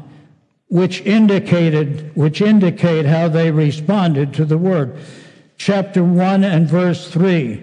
which 0.70 1.00
indicated 1.00 2.12
which 2.14 2.40
indicate 2.40 3.04
how 3.04 3.28
they 3.28 3.50
responded 3.50 4.32
to 4.32 4.44
the 4.44 4.56
word. 4.56 4.96
Chapter 5.60 6.02
1 6.02 6.42
and 6.42 6.66
verse 6.66 7.10
3. 7.10 7.62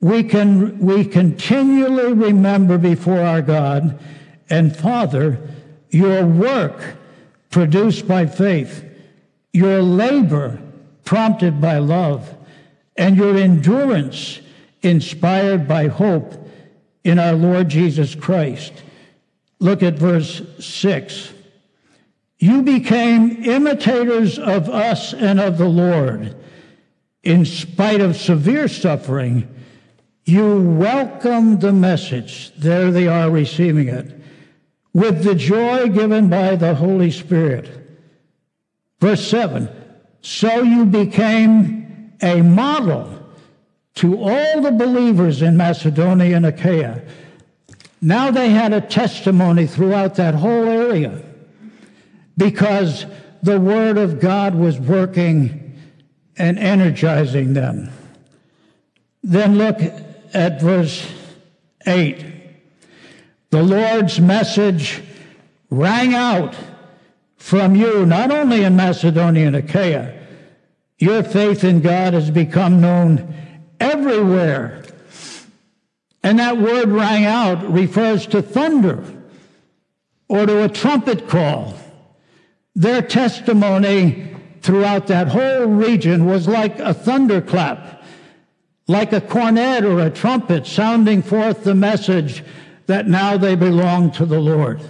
We 0.00 0.22
can 0.22 0.78
we 0.78 1.04
continually 1.04 2.12
remember 2.12 2.78
before 2.78 3.20
our 3.20 3.42
God 3.42 3.98
and 4.48 4.76
Father 4.76 5.40
your 5.90 6.24
work 6.24 6.94
produced 7.50 8.06
by 8.06 8.26
faith, 8.26 8.84
your 9.52 9.82
labor 9.82 10.60
prompted 11.04 11.60
by 11.60 11.78
love, 11.78 12.32
and 12.96 13.16
your 13.16 13.36
endurance 13.36 14.40
inspired 14.82 15.66
by 15.66 15.88
hope 15.88 16.48
in 17.02 17.18
our 17.18 17.34
Lord 17.34 17.68
Jesus 17.68 18.14
Christ. 18.14 18.72
Look 19.58 19.82
at 19.82 19.94
verse 19.94 20.42
6. 20.60 21.32
You 22.38 22.62
became 22.62 23.42
imitators 23.42 24.38
of 24.38 24.68
us 24.68 25.12
and 25.12 25.40
of 25.40 25.58
the 25.58 25.68
Lord. 25.68 26.36
In 27.26 27.44
spite 27.44 28.00
of 28.00 28.16
severe 28.16 28.68
suffering, 28.68 29.52
you 30.26 30.60
welcomed 30.78 31.60
the 31.60 31.72
message. 31.72 32.52
There 32.54 32.92
they 32.92 33.08
are 33.08 33.28
receiving 33.28 33.88
it 33.88 34.16
with 34.94 35.24
the 35.24 35.34
joy 35.34 35.88
given 35.88 36.28
by 36.28 36.54
the 36.54 36.76
Holy 36.76 37.10
Spirit. 37.10 37.68
Verse 39.00 39.26
7 39.26 39.68
So 40.20 40.62
you 40.62 40.84
became 40.86 42.12
a 42.22 42.42
model 42.42 43.20
to 43.96 44.22
all 44.22 44.60
the 44.60 44.70
believers 44.70 45.42
in 45.42 45.56
Macedonia 45.56 46.36
and 46.36 46.46
Achaia. 46.46 47.02
Now 48.00 48.30
they 48.30 48.50
had 48.50 48.72
a 48.72 48.80
testimony 48.80 49.66
throughout 49.66 50.14
that 50.14 50.36
whole 50.36 50.68
area 50.68 51.24
because 52.36 53.04
the 53.42 53.58
Word 53.58 53.98
of 53.98 54.20
God 54.20 54.54
was 54.54 54.78
working 54.78 55.65
and 56.38 56.58
energizing 56.58 57.54
them. 57.54 57.90
Then 59.22 59.58
look 59.58 59.80
at 60.34 60.60
verse 60.60 61.10
8. 61.86 62.24
The 63.50 63.62
Lord's 63.62 64.20
message 64.20 65.02
rang 65.70 66.14
out 66.14 66.54
from 67.36 67.76
you, 67.76 68.04
not 68.04 68.30
only 68.30 68.64
in 68.64 68.76
Macedonia 68.76 69.46
and 69.46 69.56
Achaia. 69.56 70.14
Your 70.98 71.22
faith 71.22 71.62
in 71.64 71.80
God 71.80 72.14
has 72.14 72.30
become 72.30 72.80
known 72.80 73.34
everywhere. 73.78 74.82
And 76.22 76.38
that 76.38 76.58
word 76.58 76.88
rang 76.88 77.24
out 77.24 77.70
refers 77.72 78.26
to 78.28 78.42
thunder 78.42 79.04
or 80.28 80.46
to 80.46 80.64
a 80.64 80.68
trumpet 80.68 81.28
call. 81.28 81.74
Their 82.74 83.00
testimony 83.00 84.35
throughout 84.66 85.06
that 85.06 85.28
whole 85.28 85.66
region 85.66 86.26
was 86.26 86.48
like 86.48 86.80
a 86.80 86.92
thunderclap, 86.92 88.02
like 88.88 89.12
a 89.12 89.20
cornet 89.20 89.84
or 89.84 90.00
a 90.00 90.10
trumpet 90.10 90.66
sounding 90.66 91.22
forth 91.22 91.62
the 91.62 91.74
message 91.74 92.42
that 92.86 93.06
now 93.06 93.36
they 93.36 93.54
belong 93.54 94.10
to 94.10 94.26
the 94.26 94.40
Lord. 94.40 94.80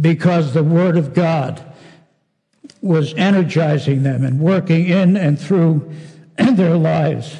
Because 0.00 0.54
the 0.54 0.62
Word 0.62 0.96
of 0.96 1.12
God 1.12 1.60
was 2.80 3.12
energizing 3.14 4.04
them 4.04 4.22
and 4.22 4.38
working 4.38 4.86
in 4.86 5.16
and 5.16 5.38
through 5.38 5.92
their 6.36 6.76
lives. 6.76 7.36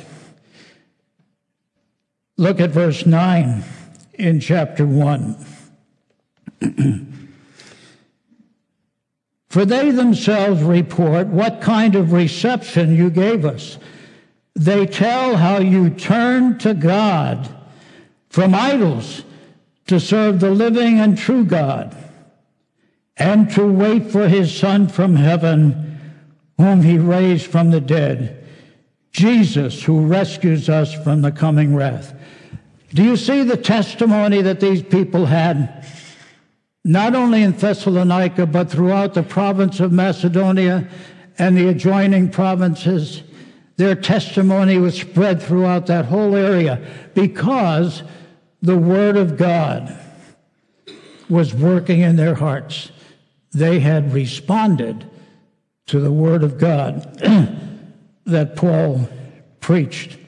Look 2.37 2.61
at 2.61 2.71
verse 2.71 3.07
9 3.07 3.63
in 4.15 4.41
chapter 4.41 4.85
1. 4.85 5.47
For 9.55 9.65
they 9.65 9.93
themselves 9.93 10.65
report 10.65 11.29
what 11.29 11.61
kind 11.61 11.95
of 11.95 12.11
reception 12.11 12.97
you 12.97 13.09
gave 13.09 13.45
us. 13.45 13.79
They 14.57 14.85
tell 14.85 15.37
how 15.37 15.59
you 15.59 15.91
turned 15.91 16.59
to 16.63 16.75
God 16.75 17.49
from 18.31 18.53
idols 18.53 19.23
to 19.87 20.01
serve 20.01 20.41
the 20.41 20.51
living 20.51 20.99
and 20.99 21.17
true 21.17 21.45
God 21.45 21.97
and 23.17 23.49
to 23.53 23.65
wait 23.65 24.11
for 24.11 24.27
his 24.27 24.53
Son 24.53 24.89
from 24.89 25.15
heaven, 25.15 26.01
whom 26.59 26.83
he 26.83 26.99
raised 26.99 27.47
from 27.47 27.71
the 27.71 27.81
dead, 27.81 28.45
Jesus, 29.13 29.85
who 29.85 30.05
rescues 30.05 30.69
us 30.69 30.93
from 30.93 31.23
the 31.23 31.31
coming 31.31 31.77
wrath. 31.77 32.13
Do 32.93 33.05
you 33.05 33.17
see 33.17 33.45
the 33.45 33.57
testimony 33.57 34.43
that 34.43 34.59
these 34.59 34.83
people 34.83 35.27
had? 35.27 35.87
Not 36.85 37.15
only 37.15 37.43
in 37.43 37.53
Thessalonica, 37.53 38.47
but 38.47 38.71
throughout 38.71 39.15
the 39.15 39.23
province 39.23 39.81
of 39.81 39.93
Macedonia 39.93 40.89
and 41.39 41.57
the 41.57 41.69
adjoining 41.69 42.31
provinces. 42.31 43.23
Their 43.77 43.95
testimony 43.95 44.79
was 44.79 44.95
spread 44.95 45.43
throughout 45.43 45.87
that 45.87 46.05
whole 46.05 46.37
area 46.37 46.81
because 47.15 48.03
the 48.63 48.77
Word 48.79 49.17
of 49.17 49.37
God 49.37 49.99
was 51.29 51.55
working 51.55 52.01
in 52.01 52.17
their 52.17 52.35
hearts 52.35 52.91
they 53.55 53.79
had 53.79 54.13
responded 54.13 55.09
to 55.87 56.01
the 56.01 56.13
Word 56.13 56.43
of 56.43 56.59
God 56.59 57.03
that 58.27 58.57
Paul 58.57 59.09
preached. 59.61 60.19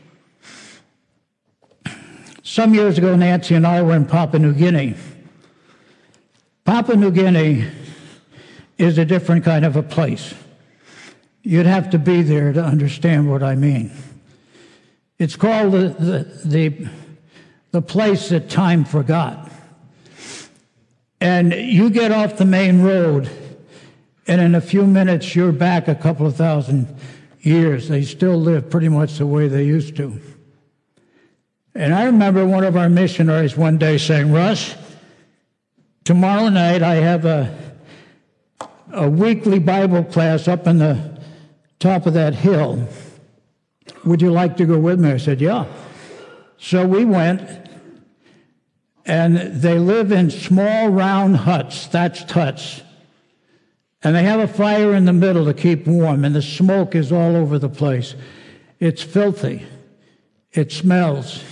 Some 2.42 2.72
years 2.74 2.96
ago, 2.96 3.16
Nancy 3.16 3.56
and 3.56 3.66
I 3.66 3.82
were 3.82 3.96
in 3.96 4.06
Papua 4.06 4.38
New 4.38 4.54
Guinea. 4.54 4.94
Papua 6.66 6.96
New 6.96 7.12
Guinea 7.12 7.64
is 8.76 8.98
a 8.98 9.04
different 9.04 9.44
kind 9.44 9.64
of 9.64 9.76
a 9.76 9.84
place. 9.84 10.34
You'd 11.44 11.64
have 11.64 11.90
to 11.90 11.98
be 11.98 12.22
there 12.22 12.52
to 12.52 12.60
understand 12.60 13.30
what 13.30 13.40
I 13.40 13.54
mean. 13.54 13.92
It's 15.16 15.36
called 15.36 15.72
the, 15.74 15.88
the, 15.90 16.40
the, 16.44 16.88
the 17.70 17.80
place 17.80 18.30
that 18.30 18.50
time 18.50 18.84
forgot. 18.84 19.48
And 21.20 21.54
you 21.54 21.88
get 21.88 22.10
off 22.10 22.36
the 22.36 22.44
main 22.44 22.82
road, 22.82 23.30
and 24.26 24.40
in 24.40 24.56
a 24.56 24.60
few 24.60 24.84
minutes, 24.86 25.36
you're 25.36 25.52
back 25.52 25.86
a 25.86 25.94
couple 25.94 26.26
of 26.26 26.34
thousand 26.34 26.92
years. 27.42 27.88
They 27.88 28.02
still 28.02 28.38
live 28.38 28.68
pretty 28.68 28.88
much 28.88 29.18
the 29.18 29.26
way 29.26 29.46
they 29.46 29.62
used 29.62 29.94
to. 29.96 30.20
And 31.76 31.94
I 31.94 32.06
remember 32.06 32.44
one 32.44 32.64
of 32.64 32.76
our 32.76 32.88
missionaries 32.88 33.56
one 33.56 33.78
day 33.78 33.98
saying, 33.98 34.32
Russ, 34.32 34.74
tomorrow 36.06 36.48
night 36.48 36.84
I 36.84 36.94
have 36.94 37.24
a, 37.24 37.74
a 38.92 39.10
weekly 39.10 39.58
Bible 39.58 40.04
class 40.04 40.46
up 40.46 40.66
in 40.68 40.78
the 40.78 41.20
top 41.80 42.06
of 42.06 42.14
that 42.14 42.34
hill. 42.34 42.88
Would 44.04 44.22
you 44.22 44.30
like 44.30 44.56
to 44.58 44.64
go 44.64 44.78
with 44.78 45.00
me? 45.00 45.10
I 45.10 45.16
said, 45.18 45.40
Yeah. 45.40 45.66
So 46.58 46.86
we 46.86 47.04
went, 47.04 47.42
and 49.04 49.36
they 49.36 49.78
live 49.78 50.10
in 50.10 50.30
small 50.30 50.88
round 50.88 51.38
huts, 51.38 51.86
thatched 51.86 52.30
huts. 52.30 52.82
And 54.02 54.14
they 54.14 54.22
have 54.22 54.40
a 54.40 54.48
fire 54.48 54.94
in 54.94 55.04
the 55.04 55.12
middle 55.12 55.44
to 55.46 55.54
keep 55.54 55.86
warm, 55.86 56.24
and 56.24 56.34
the 56.34 56.40
smoke 56.40 56.94
is 56.94 57.10
all 57.10 57.34
over 57.34 57.58
the 57.58 57.68
place. 57.68 58.14
It's 58.78 59.02
filthy. 59.02 59.66
It 60.52 60.70
smells. 60.70 61.42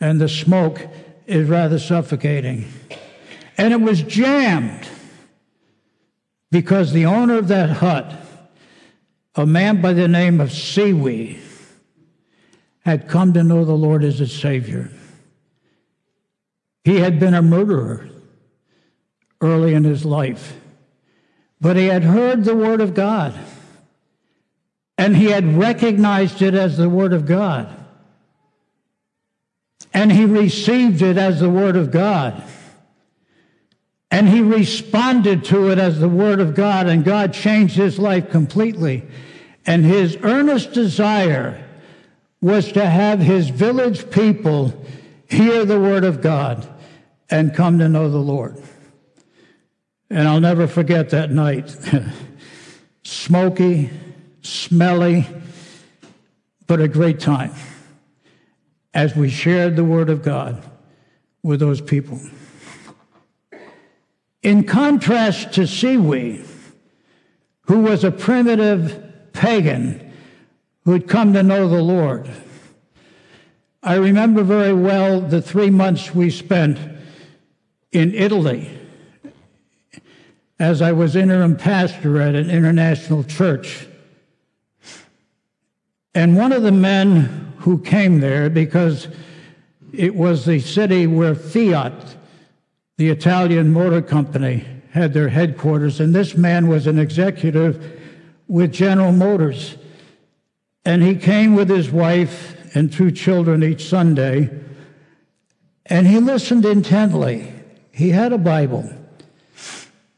And 0.00 0.20
the 0.20 0.28
smoke 0.28 0.88
is 1.26 1.48
rather 1.48 1.78
suffocating. 1.78 2.66
And 3.60 3.74
it 3.74 3.80
was 3.82 4.00
jammed 4.00 4.88
because 6.50 6.92
the 6.92 7.04
owner 7.04 7.36
of 7.36 7.48
that 7.48 7.68
hut, 7.68 8.10
a 9.34 9.44
man 9.44 9.82
by 9.82 9.92
the 9.92 10.08
name 10.08 10.40
of 10.40 10.48
Siwi, 10.48 11.38
had 12.86 13.06
come 13.06 13.34
to 13.34 13.44
know 13.44 13.66
the 13.66 13.74
Lord 13.74 14.02
as 14.02 14.18
his 14.18 14.32
Savior. 14.32 14.90
He 16.84 17.00
had 17.00 17.20
been 17.20 17.34
a 17.34 17.42
murderer 17.42 18.08
early 19.42 19.74
in 19.74 19.84
his 19.84 20.06
life, 20.06 20.58
but 21.60 21.76
he 21.76 21.88
had 21.88 22.02
heard 22.02 22.44
the 22.44 22.56
Word 22.56 22.80
of 22.80 22.94
God 22.94 23.38
and 24.96 25.14
he 25.14 25.26
had 25.26 25.58
recognized 25.58 26.40
it 26.40 26.54
as 26.54 26.78
the 26.78 26.88
Word 26.88 27.12
of 27.12 27.26
God. 27.26 27.68
And 29.92 30.10
he 30.10 30.24
received 30.24 31.02
it 31.02 31.18
as 31.18 31.40
the 31.40 31.50
Word 31.50 31.76
of 31.76 31.90
God. 31.90 32.42
And 34.10 34.28
he 34.28 34.40
responded 34.40 35.44
to 35.46 35.70
it 35.70 35.78
as 35.78 36.00
the 36.00 36.08
Word 36.08 36.40
of 36.40 36.54
God, 36.54 36.88
and 36.88 37.04
God 37.04 37.32
changed 37.32 37.76
his 37.76 37.98
life 37.98 38.30
completely. 38.30 39.06
And 39.66 39.84
his 39.84 40.16
earnest 40.22 40.72
desire 40.72 41.64
was 42.40 42.72
to 42.72 42.86
have 42.86 43.20
his 43.20 43.50
village 43.50 44.10
people 44.10 44.84
hear 45.28 45.64
the 45.64 45.78
Word 45.78 46.04
of 46.04 46.20
God 46.20 46.66
and 47.30 47.54
come 47.54 47.78
to 47.78 47.88
know 47.88 48.10
the 48.10 48.18
Lord. 48.18 48.60
And 50.08 50.26
I'll 50.26 50.40
never 50.40 50.66
forget 50.66 51.10
that 51.10 51.30
night. 51.30 51.76
Smoky, 53.04 53.90
smelly, 54.42 55.26
but 56.66 56.80
a 56.80 56.88
great 56.88 57.20
time 57.20 57.52
as 58.92 59.14
we 59.14 59.28
shared 59.28 59.76
the 59.76 59.84
Word 59.84 60.10
of 60.10 60.22
God 60.22 60.62
with 61.42 61.60
those 61.60 61.80
people. 61.80 62.20
In 64.42 64.64
contrast 64.64 65.52
to 65.54 65.62
Siwi, 65.62 66.46
who 67.62 67.80
was 67.80 68.04
a 68.04 68.10
primitive 68.10 69.32
pagan 69.32 70.12
who 70.84 70.92
had 70.92 71.08
come 71.08 71.34
to 71.34 71.42
know 71.42 71.68
the 71.68 71.82
Lord, 71.82 72.28
I 73.82 73.94
remember 73.94 74.42
very 74.42 74.72
well 74.72 75.20
the 75.20 75.42
three 75.42 75.70
months 75.70 76.14
we 76.14 76.30
spent 76.30 76.78
in 77.92 78.14
Italy 78.14 78.70
as 80.58 80.82
I 80.82 80.92
was 80.92 81.16
interim 81.16 81.56
pastor 81.56 82.20
at 82.20 82.34
an 82.34 82.50
international 82.50 83.24
church. 83.24 83.88
And 86.14 86.36
one 86.36 86.52
of 86.52 86.62
the 86.62 86.72
men 86.72 87.54
who 87.58 87.78
came 87.78 88.20
there, 88.20 88.50
because 88.50 89.08
it 89.92 90.14
was 90.14 90.44
the 90.44 90.60
city 90.60 91.06
where 91.06 91.34
Fiat, 91.34 92.16
the 93.00 93.08
Italian 93.08 93.72
motor 93.72 94.02
company, 94.02 94.62
had 94.90 95.14
their 95.14 95.30
headquarters, 95.30 96.00
and 96.00 96.14
this 96.14 96.36
man 96.36 96.68
was 96.68 96.86
an 96.86 96.98
executive 96.98 97.98
with 98.46 98.70
General 98.70 99.10
Motors. 99.10 99.78
And 100.84 101.02
he 101.02 101.16
came 101.16 101.54
with 101.54 101.70
his 101.70 101.90
wife 101.90 102.76
and 102.76 102.92
two 102.92 103.10
children 103.10 103.62
each 103.62 103.88
Sunday, 103.88 104.50
and 105.86 106.06
he 106.06 106.18
listened 106.18 106.66
intently. 106.66 107.50
He 107.90 108.10
had 108.10 108.34
a 108.34 108.38
Bible, 108.38 108.92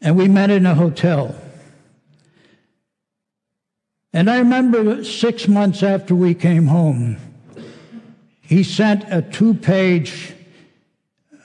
and 0.01 0.17
we 0.17 0.27
met 0.27 0.51
in 0.51 0.67
a 0.67 0.75
hotel. 0.75 1.41
And 4.13 4.29
I 4.29 4.39
remember 4.39 5.05
six 5.05 5.47
months 5.47 5.85
after 5.85 6.17
we 6.17 6.35
came 6.35 6.67
home, 6.67 7.17
he 8.41 8.65
sent 8.65 9.05
a 9.07 9.23
two 9.23 9.55
page 9.55 10.35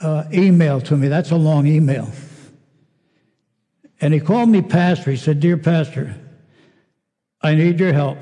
uh, 0.02 0.26
email 0.34 0.82
to 0.82 0.96
me. 0.96 1.08
That's 1.08 1.32
a 1.32 1.36
long 1.36 1.68
email. 1.68 2.10
And 4.00 4.14
he 4.14 4.20
called 4.20 4.50
me 4.50 4.62
pastor. 4.62 5.12
He 5.12 5.18
said, 5.18 5.40
Dear 5.40 5.58
Pastor, 5.58 6.16
I 7.42 7.56
need 7.56 7.80
your 7.80 7.94
help. 7.94 8.20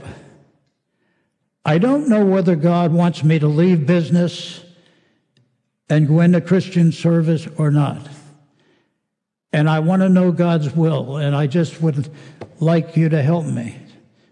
I 1.65 1.77
don't 1.79 2.07
know 2.07 2.25
whether 2.25 2.55
God 2.55 2.93
wants 2.93 3.23
me 3.23 3.39
to 3.39 3.47
leave 3.47 3.85
business 3.85 4.63
and 5.89 6.07
go 6.07 6.21
into 6.21 6.41
Christian 6.41 6.91
service 6.91 7.47
or 7.57 7.71
not. 7.71 8.07
And 9.51 9.69
I 9.69 9.79
want 9.79 10.01
to 10.01 10.09
know 10.09 10.31
God's 10.31 10.75
will, 10.75 11.17
and 11.17 11.35
I 11.35 11.47
just 11.47 11.81
would 11.81 12.09
like 12.59 12.97
you 12.97 13.09
to 13.09 13.21
help 13.21 13.45
me. 13.45 13.75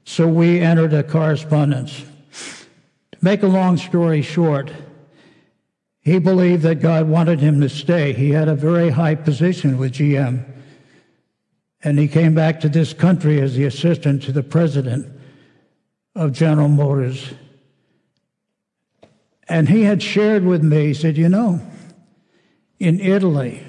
So 0.05 0.27
we 0.27 0.59
entered 0.59 0.93
a 0.93 1.03
correspondence. 1.03 2.03
To 3.11 3.17
make 3.21 3.41
a 3.41 3.47
long 3.47 3.77
story 3.77 4.21
short, 4.21 4.71
he 6.03 6.19
believed 6.19 6.63
that 6.63 6.81
God 6.81 7.07
wanted 7.07 7.39
him 7.39 7.61
to 7.61 7.69
stay. 7.69 8.11
He 8.11 8.31
had 8.31 8.49
a 8.49 8.55
very 8.55 8.89
high 8.89 9.15
position 9.15 9.77
with 9.77 9.93
GM. 9.93 10.43
And 11.81 11.97
he 11.97 12.07
came 12.07 12.33
back 12.33 12.59
to 12.61 12.69
this 12.69 12.93
country 12.93 13.41
as 13.41 13.55
the 13.55 13.65
assistant 13.65 14.23
to 14.23 14.33
the 14.33 14.43
president 14.43 15.07
of 16.13 16.33
General 16.33 16.67
Motors. 16.67 17.33
And 19.47 19.69
he 19.69 19.83
had 19.83 20.03
shared 20.03 20.43
with 20.43 20.61
me, 20.61 20.87
he 20.87 20.93
said, 20.93 21.17
You 21.17 21.29
know, 21.29 21.61
in 22.79 22.99
Italy, 22.99 23.65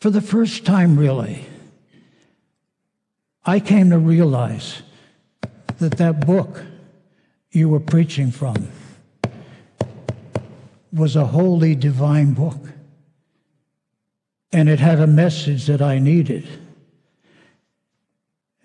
for 0.00 0.10
the 0.10 0.20
first 0.20 0.64
time 0.64 0.96
really, 0.96 1.44
I 3.44 3.58
came 3.58 3.90
to 3.90 3.98
realize 3.98 4.82
that 5.78 5.98
that 5.98 6.24
book 6.24 6.62
you 7.50 7.68
were 7.68 7.80
preaching 7.80 8.30
from 8.30 8.68
was 10.94 11.16
a 11.16 11.26
holy 11.26 11.74
divine 11.74 12.34
book. 12.34 12.70
And 14.52 14.68
it 14.68 14.78
had 14.78 15.00
a 15.00 15.06
message 15.06 15.66
that 15.66 15.82
I 15.82 15.98
needed. 15.98 16.46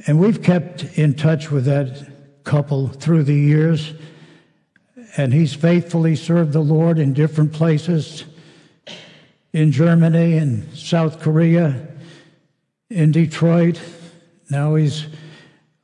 And 0.05 0.19
we've 0.19 0.41
kept 0.41 0.83
in 0.97 1.15
touch 1.15 1.49
with 1.49 1.65
that 1.65 2.07
couple 2.43 2.87
through 2.87 3.23
the 3.23 3.33
years. 3.33 3.93
And 5.17 5.33
he's 5.33 5.53
faithfully 5.53 6.15
served 6.15 6.53
the 6.53 6.59
Lord 6.59 6.99
in 6.99 7.13
different 7.13 7.51
places 7.51 8.25
in 9.51 9.71
Germany 9.71 10.37
and 10.37 10.71
South 10.77 11.19
Korea, 11.19 11.87
in 12.89 13.11
Detroit. 13.11 13.81
Now 14.49 14.75
he's 14.75 15.07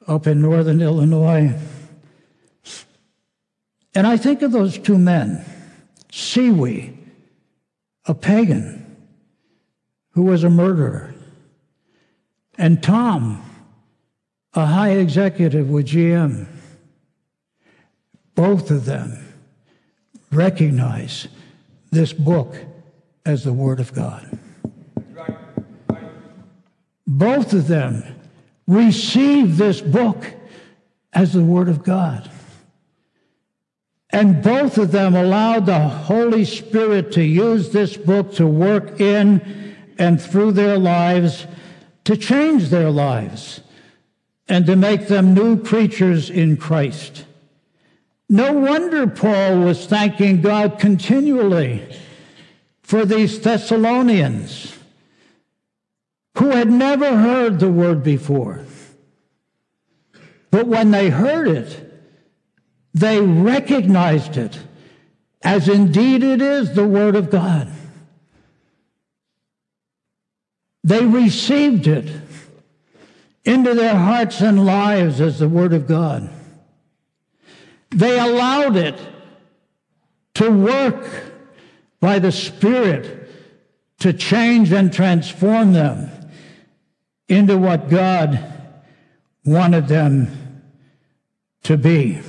up 0.07 0.27
in 0.27 0.41
northern 0.41 0.81
Illinois. 0.81 1.53
And 3.95 4.05
I 4.05 4.17
think 4.17 4.41
of 4.41 4.51
those 4.51 4.77
two 4.77 4.97
men, 4.97 5.45
Siwi, 6.15 6.95
a 8.05 8.13
pagan 8.13 8.95
who 10.11 10.21
was 10.21 10.45
a 10.45 10.49
murderer, 10.49 11.13
and 12.57 12.81
Tom, 12.81 13.43
a 14.53 14.65
high 14.65 14.91
executive 14.91 15.69
with 15.69 15.87
GM. 15.87 16.47
Both 18.33 18.71
of 18.71 18.85
them 18.85 19.35
recognize 20.31 21.27
this 21.91 22.13
book 22.13 22.55
as 23.25 23.43
the 23.43 23.51
Word 23.51 23.81
of 23.81 23.93
God. 23.93 24.39
Both 27.05 27.51
of 27.51 27.67
them 27.67 28.05
receive 28.67 29.57
this 29.57 29.81
book 29.81 30.33
as 31.11 31.33
the 31.33 31.43
Word 31.43 31.67
of 31.67 31.83
God. 31.83 32.31
And 34.15 34.41
both 34.41 34.77
of 34.77 34.93
them 34.93 35.13
allowed 35.13 35.65
the 35.65 35.77
Holy 35.77 36.45
Spirit 36.45 37.11
to 37.11 37.21
use 37.21 37.71
this 37.71 37.97
book 37.97 38.33
to 38.35 38.47
work 38.47 39.01
in 39.01 39.75
and 39.97 40.21
through 40.21 40.53
their 40.53 40.77
lives 40.77 41.45
to 42.05 42.15
change 42.15 42.69
their 42.69 42.89
lives 42.89 43.59
and 44.47 44.65
to 44.67 44.77
make 44.77 45.09
them 45.09 45.33
new 45.33 45.61
creatures 45.61 46.29
in 46.29 46.55
Christ. 46.55 47.25
No 48.29 48.53
wonder 48.53 49.05
Paul 49.05 49.59
was 49.59 49.85
thanking 49.85 50.39
God 50.39 50.79
continually 50.79 51.85
for 52.83 53.03
these 53.03 53.37
Thessalonians 53.41 54.77
who 56.37 56.51
had 56.51 56.71
never 56.71 57.17
heard 57.17 57.59
the 57.59 57.69
word 57.69 58.01
before. 58.01 58.63
But 60.51 60.67
when 60.67 60.91
they 60.91 61.09
heard 61.09 61.49
it, 61.49 61.84
they 62.95 63.19
recognized 63.19 64.37
it 64.37 64.57
as 65.43 65.67
indeed 65.67 66.23
it 66.23 66.41
is 66.41 66.73
the 66.73 66.87
Word 66.87 67.15
of 67.17 67.29
God. 67.29 67.69
They 70.81 71.05
received 71.05 71.87
it 71.87 72.09
into 73.43 73.73
their 73.73 73.95
hearts 73.95 74.39
and 74.39 74.65
lives 74.65 75.19
as 75.19 75.39
the 75.39 75.49
Word 75.49 75.73
of 75.73 75.87
God. 75.87 76.29
They 77.89 78.17
allowed 78.17 78.77
it 78.77 78.97
to 80.35 80.49
work 80.49 81.05
by 81.99 82.19
the 82.19 82.31
Spirit 82.31 83.29
to 83.99 84.13
change 84.13 84.71
and 84.71 84.91
transform 84.91 85.73
them 85.73 86.09
into 87.27 87.57
what 87.57 87.89
God 87.89 88.41
wanted 89.43 89.89
them 89.89 90.63
to 91.63 91.75
be. 91.75 92.21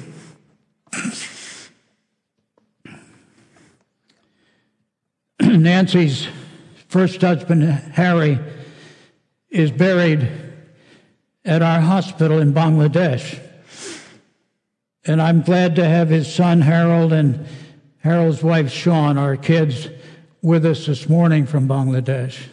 Nancy's 5.41 6.29
first 6.89 7.21
husband, 7.21 7.63
Harry, 7.65 8.39
is 9.51 9.71
buried 9.71 10.29
at 11.45 11.63
our 11.63 11.81
hospital 11.81 12.41
in 12.41 12.53
Bangladesh. 12.53 13.41
And 15.05 15.23
I'm 15.23 15.43
glad 15.43 15.77
to 15.77 15.85
have 15.85 16.09
his 16.09 16.33
son, 16.33 16.63
Harold, 16.63 17.13
and 17.13 17.47
Harold's 17.99 18.43
wife, 18.43 18.73
Sean, 18.73 19.19
our 19.19 19.37
kids, 19.37 19.89
with 20.43 20.67
us 20.67 20.87
this 20.87 21.09
morning 21.09 21.47
from 21.47 21.69
Bangladesh. 21.69 22.49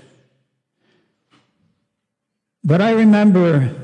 But 2.64 2.82
I 2.82 2.92
remember 2.92 3.76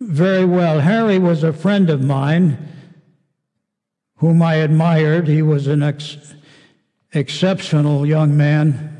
very 0.00 0.44
well, 0.44 0.80
Harry 0.80 1.18
was 1.18 1.42
a 1.42 1.52
friend 1.52 1.90
of 1.90 2.02
mine 2.02 2.77
whom 4.18 4.42
I 4.42 4.56
admired. 4.56 5.26
He 5.26 5.42
was 5.42 5.66
an 5.66 5.82
ex- 5.82 6.34
exceptional 7.12 8.06
young 8.06 8.36
man. 8.36 8.94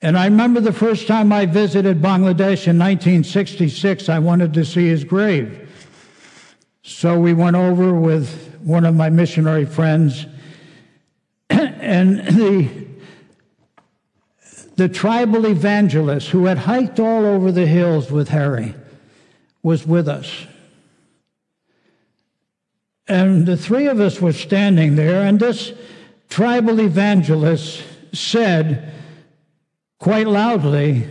And 0.00 0.16
I 0.16 0.26
remember 0.26 0.60
the 0.60 0.72
first 0.72 1.08
time 1.08 1.32
I 1.32 1.46
visited 1.46 2.00
Bangladesh 2.00 2.68
in 2.68 2.78
1966, 2.78 4.08
I 4.08 4.18
wanted 4.20 4.54
to 4.54 4.64
see 4.64 4.86
his 4.86 5.04
grave. 5.04 5.68
So 6.82 7.18
we 7.18 7.34
went 7.34 7.56
over 7.56 7.92
with 7.92 8.56
one 8.62 8.84
of 8.84 8.94
my 8.94 9.10
missionary 9.10 9.64
friends, 9.66 10.26
and 11.50 12.18
the, 12.28 12.68
the 14.76 14.88
tribal 14.88 15.46
evangelist 15.46 16.28
who 16.28 16.44
had 16.44 16.58
hiked 16.58 17.00
all 17.00 17.26
over 17.26 17.50
the 17.50 17.66
hills 17.66 18.10
with 18.10 18.28
Harry 18.28 18.74
was 19.62 19.86
with 19.86 20.08
us. 20.08 20.46
And 23.08 23.46
the 23.46 23.56
three 23.56 23.86
of 23.86 24.00
us 24.00 24.20
were 24.20 24.34
standing 24.34 24.96
there, 24.96 25.24
and 25.26 25.40
this 25.40 25.72
tribal 26.28 26.78
evangelist 26.80 27.82
said 28.12 28.92
quite 29.98 30.26
loudly 30.26 31.08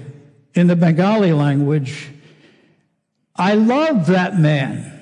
in 0.53 0.67
the 0.67 0.75
Bengali 0.75 1.33
language, 1.33 2.11
I 3.35 3.55
love 3.55 4.07
that 4.07 4.37
man. 4.37 4.93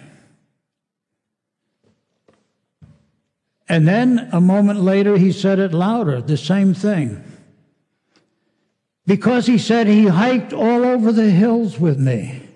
And 3.67 3.87
then 3.87 4.29
a 4.31 4.39
moment 4.39 4.79
later, 4.79 5.17
he 5.17 5.31
said 5.31 5.59
it 5.59 5.73
louder, 5.73 6.21
the 6.21 6.37
same 6.37 6.73
thing. 6.73 7.23
Because 9.05 9.47
he 9.47 9.57
said 9.57 9.87
he 9.87 10.07
hiked 10.07 10.53
all 10.53 10.83
over 10.83 11.11
the 11.11 11.29
hills 11.29 11.79
with 11.79 11.99
me 11.99 12.47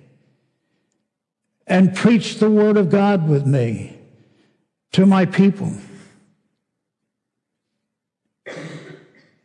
and 1.68 1.96
preached 1.96 2.40
the 2.40 2.50
word 2.50 2.78
of 2.78 2.90
God 2.90 3.28
with 3.28 3.46
me 3.46 3.99
to 4.92 5.06
my 5.06 5.26
people. 5.26 5.74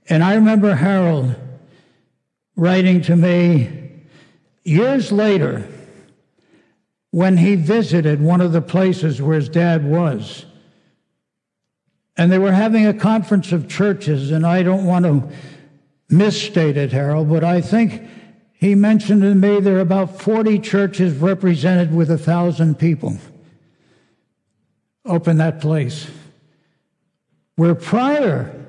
And 0.09 0.23
I 0.23 0.35
remember 0.35 0.75
Harold 0.75 1.35
writing 2.57 3.03
to 3.03 3.17
me 3.17 3.91
years 4.63 5.11
later 5.11 5.67
when 7.11 7.37
he 7.37 7.55
visited 7.55 8.21
one 8.21 8.41
of 8.41 8.53
the 8.53 8.63
places 8.63 9.21
where 9.21 9.37
his 9.37 9.49
dad 9.49 9.85
was. 9.85 10.47
And 12.17 12.31
they 12.31 12.39
were 12.39 12.53
having 12.53 12.87
a 12.87 12.95
conference 12.95 13.53
of 13.53 13.69
churches, 13.69 14.31
and 14.31 14.47
I 14.47 14.63
don't 14.63 14.85
want 14.85 15.05
to 15.05 15.29
misstate 16.09 16.77
it, 16.77 16.93
Harold, 16.93 17.29
but 17.29 17.43
I 17.43 17.61
think 17.61 18.03
he 18.53 18.75
mentioned 18.75 19.23
to 19.23 19.35
me 19.35 19.61
there 19.61 19.77
are 19.77 19.81
about 19.81 20.21
40 20.21 20.59
churches 20.61 21.15
represented 21.15 21.95
with 21.95 22.11
a 22.11 22.19
thousand 22.19 22.79
people 22.79 23.19
up 25.05 25.29
in 25.29 25.39
that 25.39 25.61
place. 25.61 26.07
Where 27.57 27.75
prior 27.75 28.65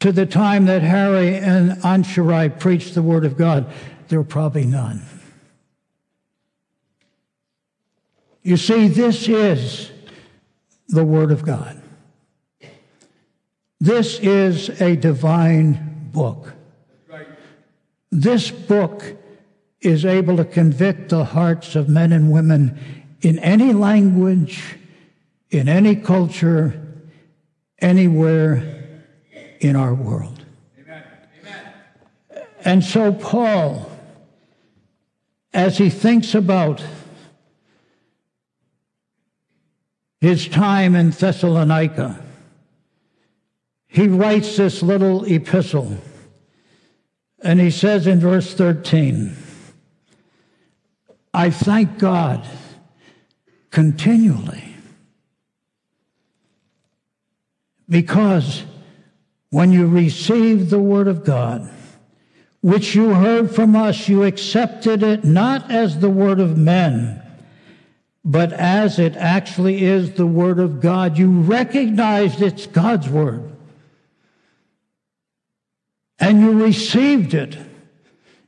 to 0.00 0.12
the 0.12 0.26
time 0.26 0.66
that 0.66 0.82
Harry 0.82 1.36
and 1.36 1.72
Ansharai 1.82 2.58
preached 2.58 2.94
the 2.94 3.02
Word 3.02 3.24
of 3.24 3.36
God, 3.36 3.72
there 4.08 4.18
were 4.18 4.24
probably 4.24 4.66
none. 4.66 5.02
You 8.42 8.58
see, 8.58 8.88
this 8.88 9.26
is 9.26 9.90
the 10.88 11.04
Word 11.04 11.30
of 11.30 11.44
God. 11.44 11.80
This 13.80 14.18
is 14.20 14.68
a 14.80 14.96
divine 14.96 16.10
book. 16.12 16.52
This 18.10 18.50
book 18.50 19.16
is 19.80 20.04
able 20.04 20.36
to 20.36 20.44
convict 20.44 21.08
the 21.08 21.24
hearts 21.24 21.74
of 21.74 21.88
men 21.88 22.12
and 22.12 22.30
women 22.30 22.78
in 23.22 23.38
any 23.40 23.72
language, 23.72 24.76
in 25.54 25.68
any 25.68 25.94
culture, 25.94 26.80
anywhere 27.80 29.02
in 29.60 29.76
our 29.76 29.94
world. 29.94 30.44
Amen. 30.78 31.04
And 32.64 32.84
so, 32.84 33.12
Paul, 33.12 33.90
as 35.52 35.78
he 35.78 35.90
thinks 35.90 36.34
about 36.34 36.82
his 40.20 40.48
time 40.48 40.94
in 40.96 41.10
Thessalonica, 41.10 42.20
he 43.86 44.08
writes 44.08 44.56
this 44.56 44.82
little 44.82 45.24
epistle. 45.24 45.98
And 47.42 47.60
he 47.60 47.70
says 47.70 48.06
in 48.06 48.20
verse 48.20 48.54
13, 48.54 49.36
I 51.32 51.50
thank 51.50 51.98
God 51.98 52.44
continually 53.70 54.73
because 57.88 58.64
when 59.50 59.72
you 59.72 59.86
received 59.86 60.70
the 60.70 60.80
Word 60.80 61.08
of 61.08 61.24
God, 61.24 61.70
which 62.60 62.94
you 62.94 63.14
heard 63.14 63.54
from 63.54 63.76
us, 63.76 64.08
you 64.08 64.24
accepted 64.24 65.02
it 65.02 65.22
not 65.24 65.70
as 65.70 66.00
the 66.00 66.10
Word 66.10 66.40
of 66.40 66.56
men, 66.56 67.20
but 68.24 68.52
as 68.52 68.98
it 68.98 69.16
actually 69.16 69.84
is 69.84 70.12
the 70.12 70.26
Word 70.26 70.58
of 70.58 70.80
God. 70.80 71.18
You 71.18 71.30
recognized 71.42 72.40
it's 72.40 72.66
God's 72.66 73.08
Word. 73.08 73.50
And 76.18 76.40
you 76.40 76.64
received 76.64 77.34
it. 77.34 77.58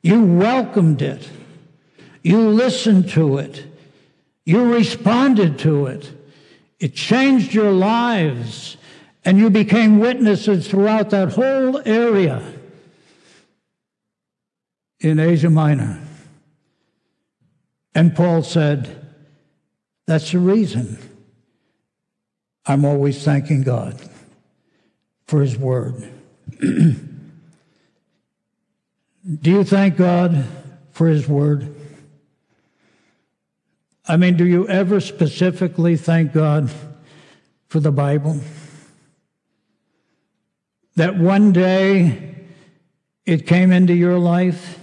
You 0.03 0.25
welcomed 0.25 1.03
it. 1.03 1.29
You 2.23 2.49
listened 2.49 3.11
to 3.11 3.39
it. 3.39 3.67
You 4.45 4.73
responded 4.73 5.59
to 5.61 5.87
it. 5.87 6.11
It 6.79 6.95
changed 6.95 7.53
your 7.53 7.73
lives, 7.73 8.77
and 9.27 9.39
you 9.39 9.51
became 9.51 9.99
witnesses 9.99 10.69
throughout 10.69 11.11
that 11.11 11.33
whole 11.33 11.83
area 11.85 12.41
in 15.01 15.19
Asia 15.19 15.51
Minor. 15.51 16.01
And 17.93 18.15
Paul 18.15 18.45
said, 18.45 19.05
That's 20.07 20.31
the 20.31 20.39
reason 20.39 20.97
I'm 22.65 22.85
always 22.85 23.23
thanking 23.25 23.65
God 23.65 24.01
for 25.27 25.41
His 25.43 25.59
Word. 25.59 26.09
Do 26.61 27.01
you 29.43 29.65
thank 29.65 29.97
God 29.97 30.47
for 30.93 31.09
His 31.09 31.27
Word? 31.27 31.75
I 34.07 34.17
mean, 34.17 34.37
do 34.37 34.47
you 34.47 34.69
ever 34.69 35.01
specifically 35.01 35.97
thank 35.97 36.33
God 36.33 36.71
for 37.67 37.81
the 37.81 37.91
Bible? 37.91 38.41
That 40.97 41.17
one 41.17 41.53
day 41.53 42.35
it 43.25 43.47
came 43.47 43.71
into 43.71 43.95
your 43.95 44.19
life? 44.19 44.79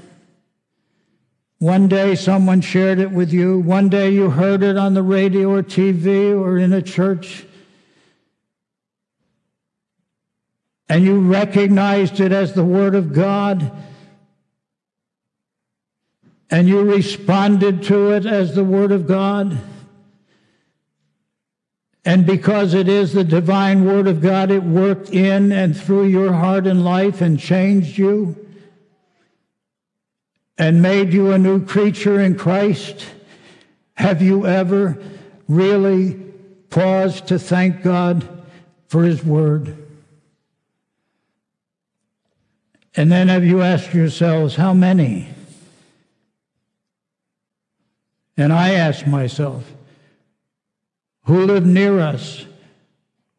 One 1.59 1.87
day 1.87 2.15
someone 2.15 2.61
shared 2.61 2.99
it 2.99 3.11
with 3.11 3.31
you. 3.31 3.59
One 3.59 3.89
day 3.89 4.09
you 4.11 4.29
heard 4.29 4.63
it 4.63 4.77
on 4.77 4.93
the 4.93 5.03
radio 5.03 5.49
or 5.51 5.63
TV 5.63 6.37
or 6.37 6.57
in 6.57 6.73
a 6.73 6.81
church. 6.81 7.45
And 10.89 11.03
you 11.03 11.19
recognized 11.19 12.19
it 12.19 12.31
as 12.31 12.53
the 12.53 12.63
Word 12.63 12.95
of 12.95 13.13
God 13.13 13.71
and 16.53 16.67
you 16.67 16.83
responded 16.83 17.81
to 17.81 18.11
it 18.11 18.27
as 18.27 18.53
the 18.53 18.63
Word 18.63 18.91
of 18.91 19.07
God. 19.07 19.57
And 22.05 22.25
because 22.25 22.73
it 22.73 22.89
is 22.89 23.13
the 23.13 23.23
divine 23.23 23.85
Word 23.85 24.07
of 24.07 24.21
God, 24.21 24.51
it 24.51 24.63
worked 24.63 25.09
in 25.09 25.51
and 25.51 25.75
through 25.75 26.07
your 26.07 26.33
heart 26.33 26.67
and 26.67 26.83
life 26.83 27.21
and 27.21 27.39
changed 27.39 27.97
you 27.97 28.35
and 30.57 30.81
made 30.81 31.13
you 31.13 31.31
a 31.31 31.37
new 31.37 31.65
creature 31.65 32.19
in 32.19 32.37
Christ. 32.37 33.05
Have 33.95 34.21
you 34.21 34.45
ever 34.45 35.01
really 35.47 36.13
paused 36.69 37.27
to 37.27 37.39
thank 37.39 37.83
God 37.83 38.27
for 38.87 39.03
His 39.03 39.23
Word? 39.23 39.77
And 42.95 43.11
then 43.11 43.27
have 43.29 43.43
you 43.43 43.61
asked 43.61 43.93
yourselves, 43.93 44.55
how 44.55 44.73
many? 44.73 45.29
And 48.37 48.51
I 48.51 48.71
ask 48.71 49.07
myself, 49.07 49.63
who 51.25 51.45
live 51.45 51.65
near 51.65 51.99
us, 51.99 52.45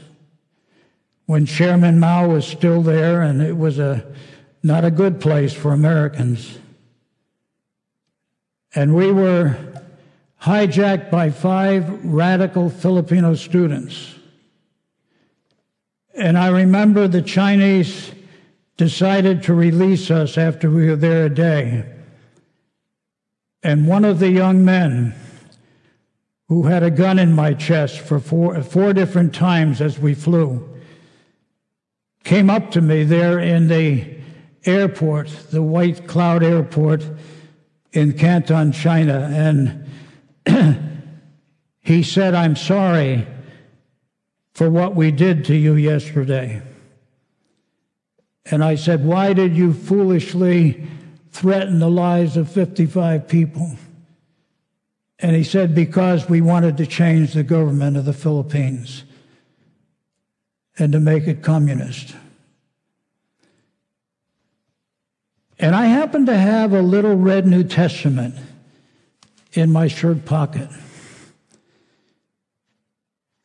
when 1.27 1.47
Chairman 1.47 2.01
Mao 2.01 2.27
was 2.29 2.45
still 2.47 2.83
there, 2.83 3.23
and 3.23 3.41
it 3.41 3.57
was 3.57 3.79
a 3.79 4.05
not 4.63 4.85
a 4.85 4.91
good 4.91 5.21
place 5.21 5.55
for 5.55 5.73
Americans. 5.73 6.59
And 8.75 8.97
we 8.97 9.13
were 9.13 9.57
hijacked 10.43 11.11
by 11.11 11.31
five 11.31 12.05
radical 12.05 12.69
Filipino 12.69 13.35
students. 13.35 14.15
And 16.15 16.37
I 16.37 16.49
remember 16.49 17.07
the 17.07 17.23
Chinese 17.23 18.11
decided 18.77 19.43
to 19.43 19.55
release 19.55 20.11
us 20.11 20.37
after 20.37 20.71
we 20.71 20.89
were 20.89 20.97
there 20.97 21.27
a 21.27 21.35
day. 21.35 21.85
And 23.63 23.89
one 23.89 24.05
of 24.05 24.19
the 24.19 24.31
young 24.31 24.65
men 24.65 25.15
who 26.49 26.65
had 26.65 26.83
a 26.83 26.91
gun 26.91 27.19
in 27.19 27.33
my 27.33 27.55
chest 27.55 27.99
for 27.99 28.21
four, 28.21 28.63
four 28.63 28.93
different 28.93 29.35
times 29.35 29.81
as 29.81 29.99
we 29.99 30.15
flew 30.15 30.69
came 32.23 32.51
up 32.51 32.71
to 32.73 32.81
me 32.81 33.05
there 33.05 33.39
in 33.39 33.69
the 33.69 34.17
airport, 34.65 35.29
the 35.51 35.63
White 35.63 36.07
Cloud 36.07 36.43
Airport 36.43 37.05
in 37.93 38.13
Canton, 38.13 38.73
China, 38.73 39.31
and 39.33 39.87
he 41.81 42.03
said, 42.03 42.35
I'm 42.35 42.57
sorry 42.57 43.27
for 44.53 44.71
what 44.71 44.95
we 44.95 45.11
did 45.11 45.45
to 45.47 45.55
you 45.55 45.75
yesterday. 45.75 46.63
And 48.51 48.63
I 48.63 48.77
said, 48.77 49.05
Why 49.05 49.33
did 49.33 49.57
you 49.57 49.73
foolishly 49.73 50.87
threaten 51.31 51.79
the 51.79 51.91
lives 51.91 52.37
of 52.37 52.51
55 52.51 53.27
people? 53.27 53.77
And 55.19 55.35
he 55.35 55.45
said, 55.45 55.75
Because 55.75 56.29
we 56.29 56.41
wanted 56.41 56.77
to 56.77 56.87
change 56.87 57.33
the 57.33 57.43
government 57.43 57.97
of 57.97 58.05
the 58.05 58.13
Philippines 58.13 59.05
and 60.79 60.93
to 60.93 61.01
make 61.01 61.27
it 61.27 61.43
communist. 61.43 62.15
And 65.59 65.75
I 65.75 65.87
happened 65.87 66.27
to 66.27 66.37
have 66.37 66.73
a 66.73 66.83
little 66.83 67.17
red 67.17 67.47
New 67.47 67.65
Testament 67.65 68.35
in 69.53 69.73
my 69.73 69.89
shirt 69.89 70.27
pocket. 70.27 70.69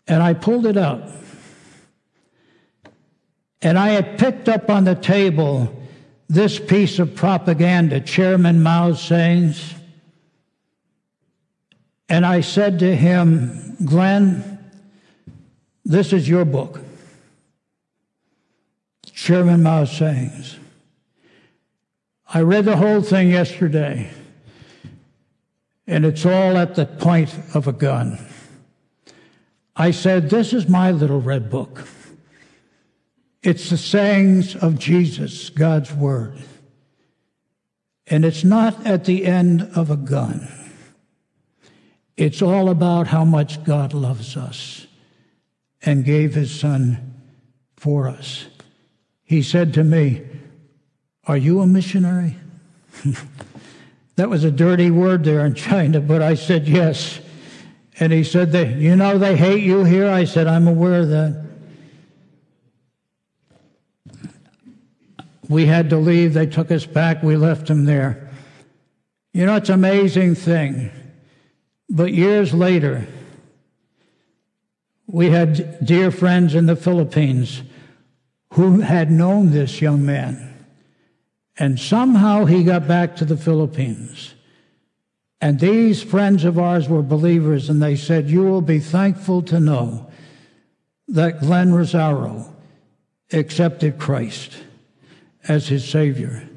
And 0.08 0.22
I 0.22 0.34
pulled 0.34 0.66
it 0.66 0.76
out. 0.76 1.04
And 3.62 3.78
I 3.78 3.90
had 3.90 4.18
picked 4.18 4.50
up 4.50 4.70
on 4.70 4.86
the 4.86 4.96
table 4.96 5.76
this 6.28 6.60
piece 6.60 6.98
of 6.98 7.16
propaganda, 7.16 8.00
Chairman 8.00 8.64
Mao's 8.64 9.02
sayings. 9.02 9.74
And 12.10 12.26
I 12.26 12.42
said 12.42 12.80
to 12.80 12.96
him, 12.96 13.76
Glenn, 13.86 14.60
this 15.86 16.14
is 16.14 16.28
your 16.28 16.46
book. 16.46 16.80
Chairman 19.14 19.62
Mao's 19.62 19.92
sayings. 19.92 20.58
I 22.34 22.42
read 22.42 22.66
the 22.66 22.78
whole 22.78 23.02
thing 23.02 23.30
yesterday, 23.30 24.10
and 25.86 26.06
it's 26.06 26.26
all 26.26 26.58
at 26.58 26.76
the 26.76 26.86
point 26.86 27.38
of 27.54 27.68
a 27.68 27.74
gun. 27.74 28.26
I 29.76 29.92
said, 29.92 30.30
This 30.30 30.54
is 30.54 30.70
my 30.70 30.92
little 30.92 31.20
red 31.20 31.50
book. 31.50 31.86
It's 33.44 33.70
the 33.70 33.78
sayings 33.78 34.56
of 34.56 34.78
Jesus, 34.78 35.50
God's 35.50 35.92
Word. 35.92 36.38
And 38.08 38.26
it's 38.26 38.44
not 38.44 38.86
at 38.86 39.06
the 39.06 39.26
end 39.26 39.64
of 39.76 39.90
a 39.90 39.98
gun. 39.98 40.48
It's 42.18 42.42
all 42.42 42.70
about 42.70 43.08
how 43.08 43.26
much 43.26 43.64
God 43.64 43.94
loves 43.94 44.38
us 44.38 44.86
and 45.82 46.06
gave 46.06 46.36
his 46.36 46.58
son 46.58 47.16
for 47.78 48.08
us. 48.08 48.46
He 49.24 49.42
said 49.42 49.74
to 49.76 49.84
me, 49.84 50.22
Are 51.26 51.38
you 51.38 51.62
a 51.62 51.68
missionary? 51.68 52.36
that 54.18 54.30
was 54.30 54.44
a 54.44 54.52
dirty 54.52 54.92
word 54.92 55.24
there 55.24 55.46
in 55.46 55.56
China, 55.56 56.00
but 56.00 56.22
I 56.22 56.36
said 56.36 56.68
yes. 56.68 57.20
And 58.00 58.12
he 58.14 58.24
said, 58.24 58.54
You 58.80 58.96
know, 58.96 59.18
they 59.18 59.36
hate 59.36 59.64
you 59.64 59.84
here. 59.84 60.10
I 60.10 60.26
said, 60.26 60.48
I'm 60.48 60.68
aware 60.68 61.02
of 61.02 61.10
that. 61.10 61.51
We 65.52 65.66
had 65.66 65.90
to 65.90 65.98
leave. 65.98 66.34
They 66.34 66.46
took 66.46 66.72
us 66.72 66.86
back. 66.86 67.22
We 67.22 67.36
left 67.36 67.70
him 67.70 67.84
there. 67.84 68.30
You 69.34 69.46
know, 69.46 69.58
it's 69.58 69.68
an 69.68 69.76
amazing 69.76 70.36
thing. 70.36 70.92
But 71.90 72.14
years 72.14 72.54
later, 72.54 73.06
we 75.08 75.30
had 75.30 75.86
dear 75.86 76.10
friends 76.10 76.56
in 76.56 76.68
the 76.68 76.78
Philippines 76.78 77.64
who 78.54 78.80
had 78.80 79.12
known 79.12 79.52
this 79.52 79.82
young 79.82 80.06
man. 80.06 80.66
And 81.60 81.78
somehow 81.78 82.46
he 82.46 82.64
got 82.64 82.88
back 82.88 83.18
to 83.18 83.26
the 83.26 83.36
Philippines. 83.36 84.34
And 85.42 85.60
these 85.60 86.02
friends 86.02 86.46
of 86.46 86.58
ours 86.60 86.88
were 86.88 87.02
believers, 87.02 87.70
and 87.70 87.84
they 87.84 87.98
said, 87.98 88.30
You 88.30 88.44
will 88.44 88.62
be 88.62 88.80
thankful 88.80 89.42
to 89.44 89.60
know 89.60 90.10
that 91.10 91.42
Glenn 91.42 91.74
Rosario 91.74 92.56
accepted 93.34 94.00
Christ 94.00 94.54
as 95.48 95.68
his 95.68 95.88
Savior. 95.88 96.48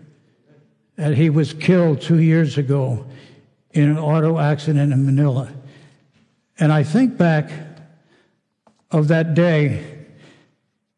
And 0.97 1.15
he 1.15 1.31
was 1.31 1.53
killed 1.53 2.01
two 2.01 2.21
years 2.21 2.59
ago 2.59 3.07
in 3.73 3.91
an 3.91 3.99
auto 3.99 4.39
accident 4.39 4.93
in 4.93 5.05
Manila. 5.05 5.53
And 6.59 6.73
I 6.73 6.85
think 6.85 7.17
back 7.17 7.51
of 8.91 9.09
that 9.09 9.35
day 9.35 10.07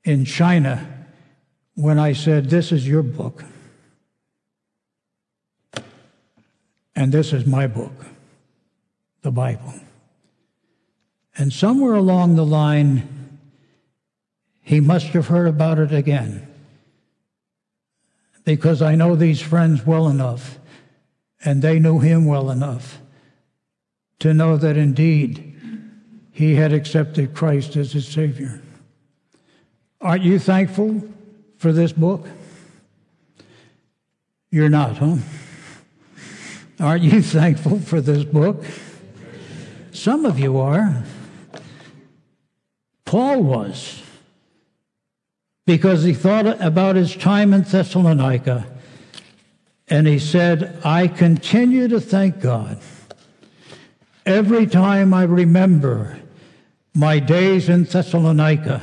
in 0.05 0.25
China 0.25 0.87
when 1.75 1.99
I 1.99 2.13
said, 2.13 2.51
This 2.51 2.73
is 2.73 2.87
your 2.87 3.03
book, 3.03 3.45
and 6.95 7.11
this 7.11 7.33
is 7.33 7.47
my 7.47 7.67
book, 7.67 7.93
the 9.23 9.31
Bible. 9.31 9.75
And 11.39 11.53
somewhere 11.53 11.95
along 11.95 12.37
the 12.37 12.47
line, 12.47 13.39
he 14.63 14.81
must 14.81 15.09
have 15.09 15.29
heard 15.29 15.49
about 15.49 15.79
it 15.79 15.93
again 15.93 16.46
because 18.47 18.81
I 18.81 18.95
know 18.95 19.17
these 19.17 19.43
friends 19.43 19.85
well 19.85 20.09
enough, 20.09 20.59
and 21.45 21.61
they 21.61 21.79
knew 21.81 21.99
him 21.99 22.25
well 22.27 22.49
enough 22.49 23.01
to 24.21 24.33
know 24.33 24.57
that 24.57 24.77
indeed 24.77 25.53
he 26.31 26.55
had 26.55 26.73
accepted 26.73 27.35
Christ 27.35 27.77
as 27.77 27.93
his 27.93 28.07
Savior. 28.07 28.63
Aren't 30.01 30.23
you 30.23 30.39
thankful 30.39 31.03
for 31.59 31.73
this 31.73 31.93
book? 31.93 32.29
You're 34.51 34.69
not, 34.69 34.97
huh? 34.99 35.17
Aren't 36.79 37.03
you 37.03 37.21
thankful 37.41 37.81
for 37.81 38.01
this 38.01 38.23
book? 38.23 38.65
Some 39.91 40.25
of 40.25 40.39
you 40.39 40.59
are. 40.59 41.03
Paul 43.05 43.43
was 43.43 44.03
because 45.67 46.05
he 46.05 46.15
thought 46.15 46.47
about 46.63 46.97
his 46.97 47.15
time 47.17 47.53
in 47.53 47.63
Thessalonica 47.63 48.67
and 49.89 50.07
he 50.07 50.19
said, 50.19 50.81
I 50.85 51.09
continue 51.09 51.89
to 51.89 52.01
thank 52.01 52.41
God. 52.41 52.81
Every 54.25 54.67
time 54.67 55.13
I 55.13 55.25
remember 55.25 56.19
my 56.95 57.19
days 57.19 57.69
in 57.69 57.85
Thessalonica 57.85 58.81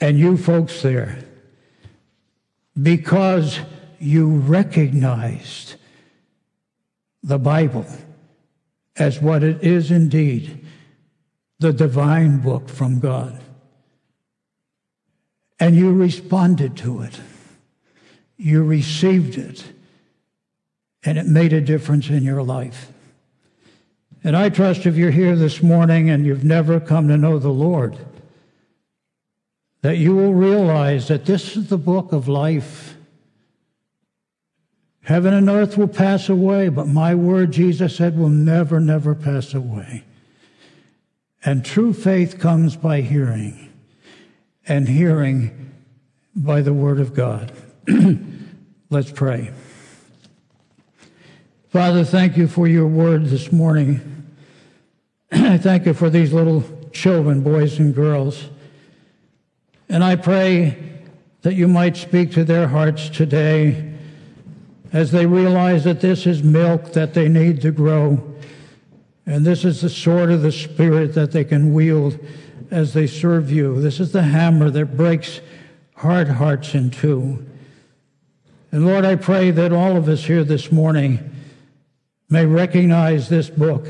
and 0.00 0.18
you 0.18 0.36
folks 0.36 0.82
there 0.82 1.18
because 2.80 3.60
you 3.98 4.28
recognized 4.28 5.76
the 7.22 7.38
Bible 7.38 7.86
as 8.96 9.20
what 9.20 9.42
it 9.42 9.62
is 9.62 9.90
indeed 9.90 10.64
the 11.58 11.72
divine 11.72 12.38
book 12.38 12.68
from 12.68 13.00
God 13.00 13.40
and 15.58 15.76
you 15.76 15.92
responded 15.92 16.76
to 16.78 17.00
it. 17.02 17.20
You 18.36 18.62
received 18.64 19.38
it, 19.38 19.64
and 21.04 21.16
it 21.16 21.26
made 21.26 21.52
a 21.52 21.60
difference 21.60 22.10
in 22.10 22.22
your 22.22 22.42
life. 22.42 22.92
And 24.22 24.36
I 24.36 24.48
trust 24.48 24.86
if 24.86 24.96
you're 24.96 25.10
here 25.10 25.36
this 25.36 25.62
morning 25.62 26.10
and 26.10 26.26
you've 26.26 26.44
never 26.44 26.80
come 26.80 27.08
to 27.08 27.16
know 27.16 27.38
the 27.38 27.48
Lord, 27.48 27.96
that 29.82 29.98
you 29.98 30.14
will 30.14 30.34
realize 30.34 31.08
that 31.08 31.26
this 31.26 31.56
is 31.56 31.68
the 31.68 31.78
book 31.78 32.12
of 32.12 32.26
life. 32.26 32.96
Heaven 35.02 35.32
and 35.32 35.48
earth 35.48 35.78
will 35.78 35.86
pass 35.86 36.28
away, 36.28 36.68
but 36.68 36.88
my 36.88 37.14
word, 37.14 37.52
Jesus 37.52 37.94
said, 37.94 38.18
will 38.18 38.28
never, 38.28 38.80
never 38.80 39.14
pass 39.14 39.54
away. 39.54 40.02
And 41.44 41.64
true 41.64 41.92
faith 41.92 42.40
comes 42.40 42.74
by 42.74 43.02
hearing 43.02 43.72
and 44.68 44.88
hearing 44.88 45.72
by 46.34 46.60
the 46.60 46.72
Word 46.72 47.00
of 47.00 47.14
God. 47.14 47.52
Let's 48.90 49.10
pray. 49.10 49.52
Father, 51.70 52.04
thank 52.04 52.36
you 52.36 52.48
for 52.48 52.66
your 52.66 52.86
word 52.86 53.26
this 53.26 53.52
morning. 53.52 54.00
I 55.32 55.58
thank 55.58 55.84
you 55.84 55.92
for 55.92 56.08
these 56.08 56.32
little 56.32 56.64
children, 56.92 57.42
boys 57.42 57.78
and 57.78 57.94
girls. 57.94 58.48
And 59.88 60.02
I 60.02 60.16
pray 60.16 60.78
that 61.42 61.54
you 61.54 61.68
might 61.68 61.96
speak 61.96 62.32
to 62.32 62.44
their 62.44 62.66
hearts 62.66 63.08
today 63.08 63.92
as 64.92 65.10
they 65.10 65.26
realize 65.26 65.84
that 65.84 66.00
this 66.00 66.26
is 66.26 66.42
milk 66.42 66.92
that 66.92 67.12
they 67.12 67.28
need 67.28 67.60
to 67.62 67.72
grow. 67.72 68.34
And 69.26 69.44
this 69.44 69.64
is 69.64 69.80
the 69.80 69.90
sword 69.90 70.30
of 70.30 70.42
the 70.42 70.52
Spirit 70.52 71.14
that 71.14 71.32
they 71.32 71.44
can 71.44 71.74
wield 71.74 72.18
as 72.70 72.94
they 72.94 73.06
serve 73.06 73.50
you. 73.50 73.80
This 73.80 74.00
is 74.00 74.12
the 74.12 74.22
hammer 74.22 74.70
that 74.70 74.96
breaks 74.96 75.40
hard 75.96 76.28
hearts 76.28 76.74
in 76.74 76.90
two. 76.90 77.44
And 78.72 78.84
Lord, 78.84 79.04
I 79.04 79.16
pray 79.16 79.50
that 79.50 79.72
all 79.72 79.96
of 79.96 80.08
us 80.08 80.24
here 80.24 80.44
this 80.44 80.70
morning 80.70 81.34
may 82.28 82.44
recognize 82.44 83.28
this 83.28 83.48
book 83.48 83.88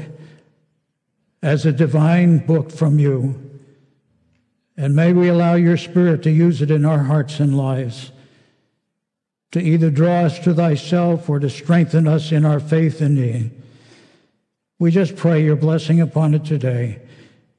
as 1.43 1.65
a 1.65 1.73
divine 1.73 2.39
book 2.39 2.71
from 2.71 2.99
you. 2.99 3.43
And 4.77 4.95
may 4.95 5.13
we 5.13 5.29
allow 5.29 5.55
your 5.55 5.77
Spirit 5.77 6.23
to 6.25 6.31
use 6.31 6.61
it 6.61 6.71
in 6.71 6.85
our 6.85 7.05
hearts 7.05 7.41
and 7.41 7.57
lives 7.57 8.13
to 9.53 9.61
either 9.61 9.91
draw 9.91 10.25
us 10.25 10.39
to 10.41 10.53
thyself 10.53 11.31
or 11.31 11.39
to 11.39 11.49
strengthen 11.49 12.07
us 12.07 12.31
in 12.31 12.45
our 12.45 12.61
faith 12.61 13.01
in 13.01 13.15
thee. 13.15 13.51
We 14.79 14.91
just 14.91 15.17
pray 15.17 15.43
your 15.43 15.57
blessing 15.57 16.01
upon 16.01 16.35
it 16.35 16.45
today. 16.45 17.01